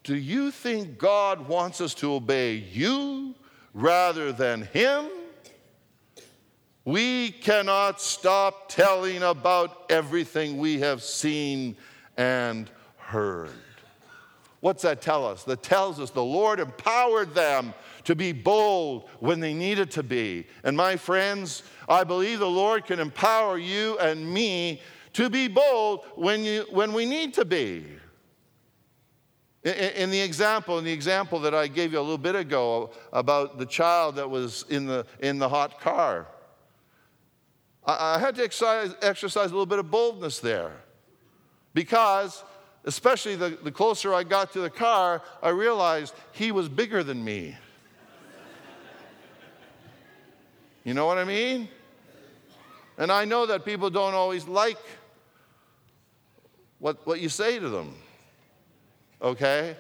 Do 0.05 0.17
you 0.17 0.51
think 0.51 0.97
God 0.97 1.47
wants 1.47 1.83
us 1.83 1.93
to 1.95 2.15
obey 2.15 2.55
you 2.55 3.35
rather 3.75 4.33
than 4.33 4.63
him? 4.63 5.09
We 6.87 7.33
cannot 7.33 8.01
stop 8.01 8.71
telling 8.71 9.23
about 9.23 9.85
everything 9.91 10.57
we 10.57 10.79
have 10.81 11.03
seen 11.03 11.77
and 12.17 12.71
heard. 13.09 13.51
What's 14.61 14.83
that 14.83 15.01
tell 15.01 15.27
us? 15.27 15.45
That 15.45 15.63
tells 15.63 15.99
us 16.01 16.11
the 16.11 16.23
Lord 16.23 16.61
empowered 16.61 17.35
them 17.35 17.73
to 18.05 18.15
be 18.15 18.33
bold 18.33 19.09
when 19.21 19.41
they 19.41 19.55
needed 19.55 19.91
to 19.93 20.03
be. 20.03 20.47
And 20.65 20.77
my 20.77 20.97
friends, 20.97 21.63
I 21.89 22.05
believe 22.05 22.39
the 22.39 22.47
Lord 22.47 22.85
can 22.85 23.01
empower 23.01 23.57
you 23.57 23.97
and 23.99 24.31
me 24.33 24.83
to 25.15 25.31
be 25.31 25.49
bold 25.49 26.05
when, 26.17 26.43
you, 26.45 26.67
when 26.71 26.93
we 26.93 27.07
need 27.07 27.35
to 27.35 27.45
be. 27.45 27.85
In, 29.65 30.11
the 30.11 30.21
example, 30.21 30.79
in 30.79 30.85
the 30.85 30.93
example 30.93 31.41
that 31.41 31.55
I 31.55 31.67
gave 31.67 31.93
you 31.93 31.99
a 31.99 32.01
little 32.01 32.19
bit 32.19 32.35
ago 32.35 32.91
about 33.13 33.59
the 33.59 33.67
child 33.67 34.17
that 34.17 34.29
was 34.29 34.65
in 34.69 34.87
the, 34.87 35.07
in 35.21 35.39
the 35.39 35.49
hot 35.49 35.81
car. 35.81 36.27
I, 37.85 38.17
I 38.17 38.19
had 38.19 38.35
to 38.37 38.45
exercise, 38.45 38.95
exercise 39.03 39.47
a 39.51 39.55
little 39.55 39.67
bit 39.67 39.79
of 39.79 39.91
boldness 39.91 40.41
there 40.41 40.73
because, 41.75 42.45
especially 42.85 43.37
the, 43.37 43.59
the 43.63 43.73
closer 43.73 44.15
I 44.15 44.23
got 44.23 44.53
to 44.53 44.61
the 44.61 44.71
car, 44.71 45.23
I 45.43 45.51
realized 45.51 46.15
he 46.33 46.53
was 46.53 46.69
bigger 46.69 47.03
than 47.03 47.25
me. 47.25 47.57
You 50.85 50.95
know 50.95 51.07
what 51.07 51.19
I 51.19 51.25
mean? 51.25 51.69
And 52.97 53.13
I 53.13 53.25
know 53.25 53.47
that 53.47 53.65
people 53.65 53.91
don't 53.91 54.15
always 54.15 54.49
like 54.49 54.79
what, 56.79 57.07
what 57.07 57.21
you 57.21 57.29
say 57.29 57.59
to 57.59 57.69
them. 57.69 57.95
Okay? 59.21 59.77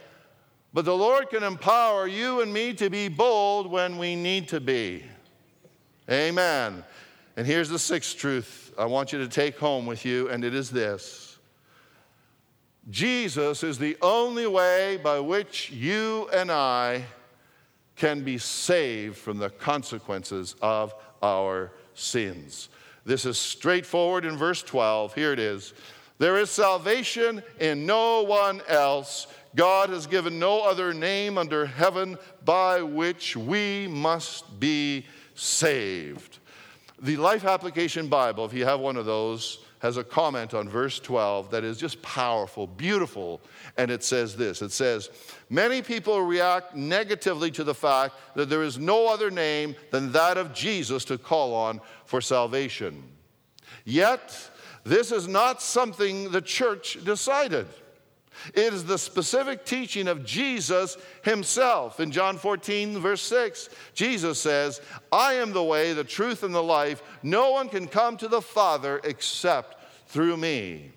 But 0.73 0.85
the 0.85 0.95
Lord 0.95 1.31
can 1.31 1.43
empower 1.43 2.07
you 2.07 2.43
and 2.43 2.53
me 2.53 2.75
to 2.75 2.91
be 2.91 3.09
bold 3.09 3.71
when 3.71 3.99
we 3.99 4.17
need 4.17 4.49
to 4.49 4.61
be. 4.61 5.05
Amen. 6.11 6.85
And 7.37 7.47
here's 7.47 7.69
the 7.69 7.79
sixth 7.79 8.17
truth 8.19 8.73
I 8.79 8.85
want 8.85 9.13
you 9.13 9.19
to 9.19 9.29
take 9.29 9.59
home 9.59 9.87
with 9.87 10.05
you, 10.05 10.29
and 10.29 10.45
it 10.45 10.55
is 10.55 10.71
this 10.71 11.28
Jesus 12.91 13.63
is 13.63 13.79
the 13.79 13.97
only 14.01 14.47
way 14.47 14.99
by 15.03 15.21
which 15.21 15.71
you 15.71 16.29
and 16.33 16.51
I 16.51 17.05
can 17.97 18.23
be 18.23 18.39
saved 18.39 19.19
from 19.19 19.39
the 19.39 19.51
consequences 19.51 20.55
of 20.63 20.95
our 21.23 21.73
sins. 21.95 22.71
This 23.05 23.27
is 23.27 23.37
straightforward 23.37 24.25
in 24.25 24.37
verse 24.37 24.63
12. 24.63 25.15
Here 25.15 25.33
it 25.33 25.39
is. 25.39 25.75
There 26.19 26.39
is 26.39 26.51
salvation 26.51 27.43
in 27.61 27.87
no 27.87 28.23
one 28.23 28.63
else. 28.69 29.27
God 29.55 29.91
has 29.91 30.07
given 30.07 30.39
no 30.39 30.63
other 30.63 30.95
name 30.95 31.39
under 31.39 31.67
heaven 31.67 32.17
by 32.45 32.83
which 32.83 33.37
we 33.37 33.87
must 33.89 34.59
be 34.59 35.05
saved. 35.35 36.39
The 37.01 37.17
Life 37.17 37.45
Application 37.45 38.09
Bible, 38.09 38.45
if 38.45 38.53
you 38.53 38.65
have 38.65 38.81
one 38.81 38.97
of 38.97 39.07
those, 39.07 39.59
has 39.81 39.97
a 39.97 40.05
comment 40.05 40.55
on 40.55 40.69
verse 40.69 40.99
12 40.99 41.51
that 41.51 41.65
is 41.65 41.79
just 41.79 42.01
powerful, 42.03 42.67
beautiful. 42.67 43.41
And 43.77 43.91
it 43.91 44.03
says 44.03 44.37
this 44.37 44.63
it 44.63 44.73
says, 44.73 45.11
Many 45.51 45.83
people 45.83 46.21
react 46.21 46.75
negatively 46.75 47.51
to 47.53 47.65
the 47.65 47.75
fact 47.75 48.15
that 48.35 48.49
there 48.49 48.63
is 48.63 48.79
no 48.79 49.09
other 49.09 49.31
name 49.31 49.77
than 49.91 50.13
that 50.13 50.37
of 50.37 50.53
Jesus 50.53 51.05
to 51.07 51.19
call 51.19 51.55
on 51.55 51.81
for 52.05 52.21
salvation. 52.21 53.03
Yet, 53.85 54.51
this 54.85 55.13
is 55.13 55.29
not 55.29 55.63
something 55.63 56.31
the 56.31 56.43
church 56.43 57.03
decided. 57.05 57.67
It 58.55 58.73
is 58.73 58.85
the 58.85 58.99
specific 58.99 59.65
teaching 59.65 60.09
of 60.09 60.25
Jesus 60.25 60.97
himself. 61.23 62.01
In 62.01 62.11
John 62.11 62.37
14, 62.37 62.99
verse 62.99 63.23
6, 63.23 63.69
Jesus 63.95 64.41
says, 64.41 64.81
I 65.13 65.35
am 65.35 65.53
the 65.53 65.63
way, 65.63 65.93
the 65.93 66.05
truth, 66.05 66.43
and 66.43 66.55
the 66.55 66.63
life. 66.63 67.03
No 67.23 67.51
one 67.51 67.69
can 67.69 67.89
come 67.89 68.17
to 68.19 68.29
the 68.29 68.43
Father 68.43 69.01
except 69.05 69.77
through 70.09 70.37
me. 70.37 70.93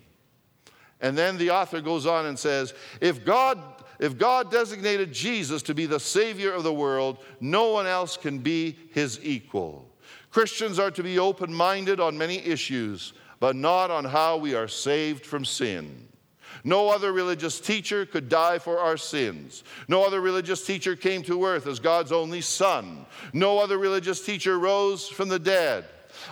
And 1.00 1.18
then 1.18 1.36
the 1.36 1.50
author 1.50 1.80
goes 1.80 2.06
on 2.06 2.26
and 2.26 2.38
says, 2.38 2.74
if 3.00 3.24
God, 3.24 3.58
if 3.98 4.16
God 4.16 4.50
designated 4.50 5.12
Jesus 5.12 5.62
to 5.62 5.74
be 5.74 5.86
the 5.86 6.00
Savior 6.00 6.52
of 6.52 6.62
the 6.62 6.72
world, 6.72 7.18
no 7.40 7.72
one 7.72 7.86
else 7.86 8.16
can 8.16 8.38
be 8.38 8.78
his 8.92 9.18
equal. 9.22 9.88
Christians 10.30 10.78
are 10.78 10.90
to 10.92 11.02
be 11.02 11.18
open 11.18 11.52
minded 11.52 12.00
on 12.00 12.16
many 12.16 12.38
issues, 12.38 13.12
but 13.40 13.56
not 13.56 13.90
on 13.90 14.04
how 14.04 14.36
we 14.36 14.54
are 14.54 14.68
saved 14.68 15.26
from 15.26 15.44
sin. 15.44 16.08
No 16.64 16.88
other 16.88 17.12
religious 17.12 17.60
teacher 17.60 18.06
could 18.06 18.28
die 18.28 18.58
for 18.58 18.78
our 18.78 18.96
sins. 18.96 19.64
No 19.88 20.04
other 20.04 20.20
religious 20.20 20.64
teacher 20.64 20.96
came 20.96 21.22
to 21.24 21.44
earth 21.44 21.66
as 21.66 21.80
God's 21.80 22.12
only 22.12 22.40
Son. 22.40 23.06
No 23.32 23.58
other 23.58 23.78
religious 23.78 24.24
teacher 24.24 24.58
rose 24.58 25.08
from 25.08 25.28
the 25.28 25.38
dead. 25.38 25.84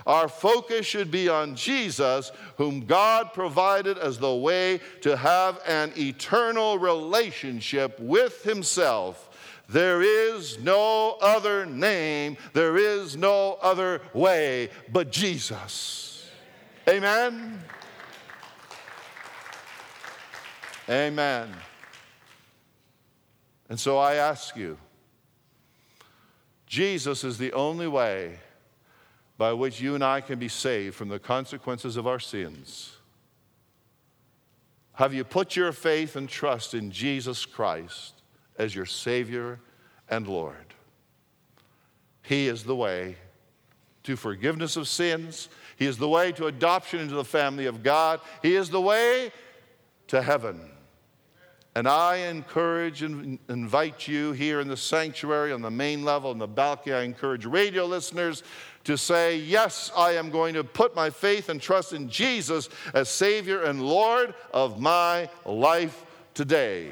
Our 0.07 0.29
focus 0.29 0.87
should 0.87 1.11
be 1.11 1.29
on 1.29 1.57
Jesus, 1.57 2.33
whom 2.57 2.87
God 2.87 3.33
provided 3.33 3.99
as 3.99 4.19
the 4.19 4.35
way 4.35 4.81
to 5.03 5.17
have 5.17 5.61
an 5.67 5.93
eternal 5.97 6.79
relationship 6.79 7.99
with 7.99 8.43
Himself. 8.43 9.29
There 9.69 10.03
is 10.03 10.59
no 10.59 11.17
other 11.21 11.65
name, 11.65 12.37
there 12.53 12.77
is 12.77 13.17
no 13.17 13.59
other 13.63 14.01
way 14.13 14.71
but 14.93 15.13
Jesus. 15.13 16.29
Amen. 16.89 17.63
Amen. 20.91 21.49
And 23.69 23.79
so 23.79 23.97
I 23.97 24.17
ask 24.17 24.57
you 24.57 24.77
Jesus 26.67 27.23
is 27.23 27.39
the 27.39 27.53
only 27.53 27.87
way 27.87 28.39
by 29.39 29.53
which 29.53 29.81
you 29.81 29.95
and 29.95 30.03
I 30.03 30.21
can 30.21 30.39
be 30.39 30.49
saved 30.49 30.97
from 30.97 31.09
the 31.09 31.21
consequences 31.21 31.97
of 31.97 32.07
our 32.07 32.19
sins. 32.19 32.97
Have 34.95 35.15
you 35.15 35.25
put 35.25 35.57
your 35.57 35.73
faith 35.73 36.17
and 36.17 36.29
trust 36.29 36.75
in 36.75 36.91
Jesus 36.91 37.47
Christ 37.47 38.15
as 38.59 38.75
your 38.75 38.85
Savior 38.85 39.61
and 40.09 40.27
Lord? 40.27 40.75
He 42.23 42.49
is 42.49 42.65
the 42.65 42.77
way 42.77 43.17
to 44.03 44.17
forgiveness 44.17 44.77
of 44.77 44.89
sins. 44.89 45.49
He 45.77 45.87
is 45.87 45.99
the 45.99 46.09
way 46.09 46.33
to 46.33 46.47
adoption 46.47 47.01
into 47.01 47.15
the 47.15 47.25
family 47.25 47.67
of 47.67 47.83
God. 47.83 48.21
He 48.43 48.57
is 48.57 48.71
the 48.71 48.81
way 48.81 49.33
to 50.09 50.21
heaven. 50.21 50.61
And 51.75 51.87
I 51.87 52.17
encourage 52.17 53.03
and 53.03 53.39
invite 53.49 54.09
you 54.09 54.33
here 54.33 54.61
in 54.61 54.67
the 54.67 54.77
sanctuary, 54.77 55.53
on 55.53 55.63
the 55.63 55.71
main 55.71 56.05
level, 56.05 56.33
in 56.33 56.39
the 56.39 56.49
balcony. 56.49 56.95
I 56.95 57.03
encourage 57.03 57.47
radio 57.47 57.87
listeners 57.87 58.43
to 58.85 58.99
say, 58.99 59.37
Yes, 59.37 59.93
I 59.97 60.13
am 60.13 60.31
going 60.31 60.55
to 60.55 60.65
put 60.65 60.97
my 60.97 61.11
faith 61.11 61.49
and 61.49 61.61
trust 61.61 61.93
in 61.93 62.09
Jesus 62.09 62.69
as 62.93 63.09
Savior 63.09 63.63
and 63.63 63.83
Lord 63.83 64.35
of 64.53 64.81
my 64.81 65.29
life 65.45 66.05
today. 66.35 66.91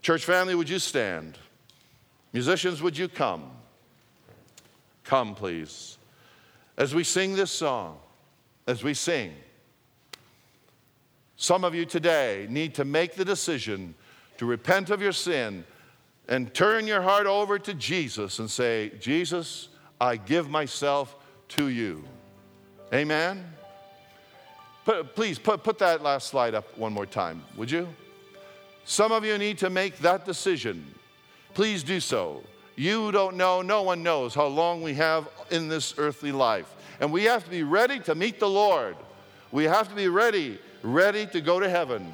Church 0.00 0.24
family, 0.24 0.54
would 0.54 0.68
you 0.68 0.78
stand? 0.78 1.36
Musicians, 2.32 2.80
would 2.80 2.96
you 2.96 3.08
come? 3.08 3.50
Come, 5.04 5.34
please. 5.34 5.98
As 6.78 6.94
we 6.94 7.04
sing 7.04 7.34
this 7.34 7.50
song, 7.50 7.98
as 8.66 8.82
we 8.82 8.94
sing, 8.94 9.34
some 11.40 11.64
of 11.64 11.74
you 11.74 11.86
today 11.86 12.46
need 12.50 12.74
to 12.74 12.84
make 12.84 13.14
the 13.14 13.24
decision 13.24 13.94
to 14.36 14.44
repent 14.44 14.90
of 14.90 15.00
your 15.00 15.10
sin 15.10 15.64
and 16.28 16.52
turn 16.52 16.86
your 16.86 17.00
heart 17.00 17.26
over 17.26 17.58
to 17.58 17.72
Jesus 17.72 18.40
and 18.40 18.50
say, 18.50 18.92
Jesus, 19.00 19.70
I 19.98 20.16
give 20.16 20.50
myself 20.50 21.16
to 21.48 21.68
you. 21.68 22.04
Amen? 22.92 23.42
Put, 24.84 25.14
please 25.16 25.38
put, 25.38 25.64
put 25.64 25.78
that 25.78 26.02
last 26.02 26.28
slide 26.28 26.54
up 26.54 26.76
one 26.76 26.92
more 26.92 27.06
time, 27.06 27.42
would 27.56 27.70
you? 27.70 27.88
Some 28.84 29.10
of 29.10 29.24
you 29.24 29.38
need 29.38 29.56
to 29.58 29.70
make 29.70 29.96
that 30.00 30.26
decision. 30.26 30.94
Please 31.54 31.82
do 31.82 32.00
so. 32.00 32.42
You 32.76 33.12
don't 33.12 33.38
know, 33.38 33.62
no 33.62 33.80
one 33.80 34.02
knows 34.02 34.34
how 34.34 34.46
long 34.46 34.82
we 34.82 34.92
have 34.92 35.26
in 35.50 35.68
this 35.68 35.94
earthly 35.96 36.32
life. 36.32 36.70
And 37.00 37.10
we 37.10 37.24
have 37.24 37.44
to 37.44 37.50
be 37.50 37.62
ready 37.62 37.98
to 38.00 38.14
meet 38.14 38.38
the 38.38 38.48
Lord. 38.48 38.94
We 39.52 39.64
have 39.64 39.88
to 39.88 39.94
be 39.94 40.08
ready, 40.08 40.58
ready 40.82 41.26
to 41.26 41.40
go 41.40 41.60
to 41.60 41.68
heaven. 41.68 42.12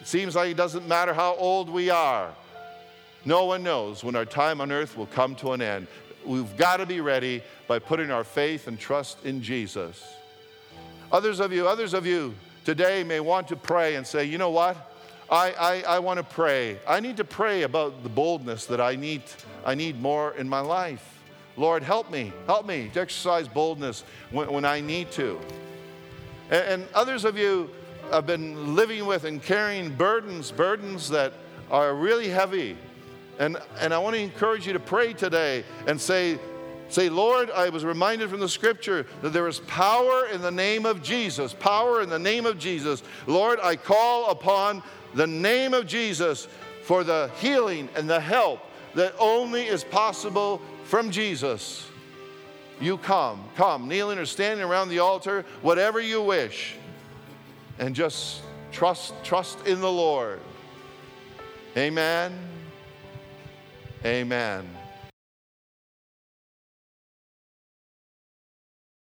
It 0.00 0.06
seems 0.06 0.34
like 0.36 0.50
it 0.50 0.56
doesn't 0.56 0.86
matter 0.86 1.12
how 1.12 1.34
old 1.36 1.68
we 1.68 1.90
are. 1.90 2.32
No 3.24 3.44
one 3.46 3.62
knows 3.62 4.04
when 4.04 4.14
our 4.14 4.24
time 4.24 4.60
on 4.60 4.70
earth 4.70 4.96
will 4.96 5.06
come 5.06 5.34
to 5.36 5.52
an 5.52 5.60
end. 5.60 5.88
We've 6.24 6.56
got 6.56 6.78
to 6.78 6.86
be 6.86 7.00
ready 7.00 7.42
by 7.66 7.78
putting 7.78 8.10
our 8.10 8.24
faith 8.24 8.68
and 8.68 8.78
trust 8.78 9.24
in 9.24 9.42
Jesus. 9.42 10.04
Others 11.12 11.40
of 11.40 11.52
you, 11.52 11.66
others 11.66 11.94
of 11.94 12.06
you 12.06 12.34
today 12.64 13.04
may 13.04 13.20
want 13.20 13.48
to 13.48 13.56
pray 13.56 13.96
and 13.96 14.06
say, 14.06 14.24
you 14.24 14.38
know 14.38 14.50
what? 14.50 14.92
I, 15.30 15.52
I, 15.52 15.96
I 15.96 15.98
want 15.98 16.18
to 16.18 16.24
pray. 16.24 16.78
I 16.86 17.00
need 17.00 17.16
to 17.16 17.24
pray 17.24 17.62
about 17.62 18.02
the 18.02 18.08
boldness 18.08 18.66
that 18.66 18.80
I 18.80 18.94
need, 18.96 19.22
I 19.64 19.74
need 19.74 20.00
more 20.00 20.34
in 20.34 20.48
my 20.48 20.60
life. 20.60 21.22
Lord, 21.56 21.82
help 21.82 22.10
me, 22.10 22.32
help 22.46 22.66
me 22.66 22.90
to 22.94 23.00
exercise 23.00 23.48
boldness 23.48 24.04
when, 24.30 24.52
when 24.52 24.64
I 24.64 24.80
need 24.80 25.10
to. 25.12 25.40
And, 26.50 26.86
others 26.94 27.24
of 27.24 27.36
you 27.36 27.70
have 28.10 28.26
been 28.26 28.76
living 28.76 29.06
with 29.06 29.24
and 29.24 29.42
carrying 29.42 29.94
burdens, 29.94 30.52
burdens 30.52 31.08
that 31.10 31.32
are 31.70 31.94
really 31.94 32.28
heavy. 32.28 32.76
And, 33.38 33.56
and 33.80 33.92
I 33.92 33.98
want 33.98 34.14
to 34.14 34.22
encourage 34.22 34.66
you 34.66 34.72
to 34.72 34.80
pray 34.80 35.12
today 35.12 35.64
and 35.86 36.00
say, 36.00 36.38
Say, 36.88 37.08
Lord, 37.08 37.50
I 37.50 37.68
was 37.68 37.84
reminded 37.84 38.30
from 38.30 38.38
the 38.38 38.48
scripture 38.48 39.06
that 39.22 39.30
there 39.30 39.48
is 39.48 39.58
power 39.60 40.26
in 40.26 40.40
the 40.40 40.52
name 40.52 40.86
of 40.86 41.02
Jesus. 41.02 41.52
Power 41.52 42.00
in 42.00 42.08
the 42.08 42.18
name 42.18 42.46
of 42.46 42.58
Jesus. 42.58 43.02
Lord, 43.26 43.58
I 43.60 43.74
call 43.74 44.30
upon 44.30 44.84
the 45.12 45.26
name 45.26 45.74
of 45.74 45.86
Jesus 45.86 46.46
for 46.82 47.02
the 47.02 47.30
healing 47.40 47.88
and 47.96 48.08
the 48.08 48.20
help 48.20 48.60
that 48.94 49.14
only 49.18 49.66
is 49.66 49.82
possible 49.82 50.62
from 50.84 51.10
Jesus. 51.10 51.88
You 52.80 52.98
come, 52.98 53.42
come, 53.56 53.88
kneeling 53.88 54.18
or 54.18 54.26
standing 54.26 54.64
around 54.64 54.90
the 54.90 54.98
altar, 54.98 55.44
whatever 55.62 56.00
you 56.00 56.20
wish, 56.20 56.74
and 57.78 57.94
just 57.94 58.42
trust, 58.70 59.14
trust 59.24 59.66
in 59.66 59.80
the 59.80 59.90
Lord. 59.90 60.40
Amen. 61.76 62.38
Amen. 64.04 64.75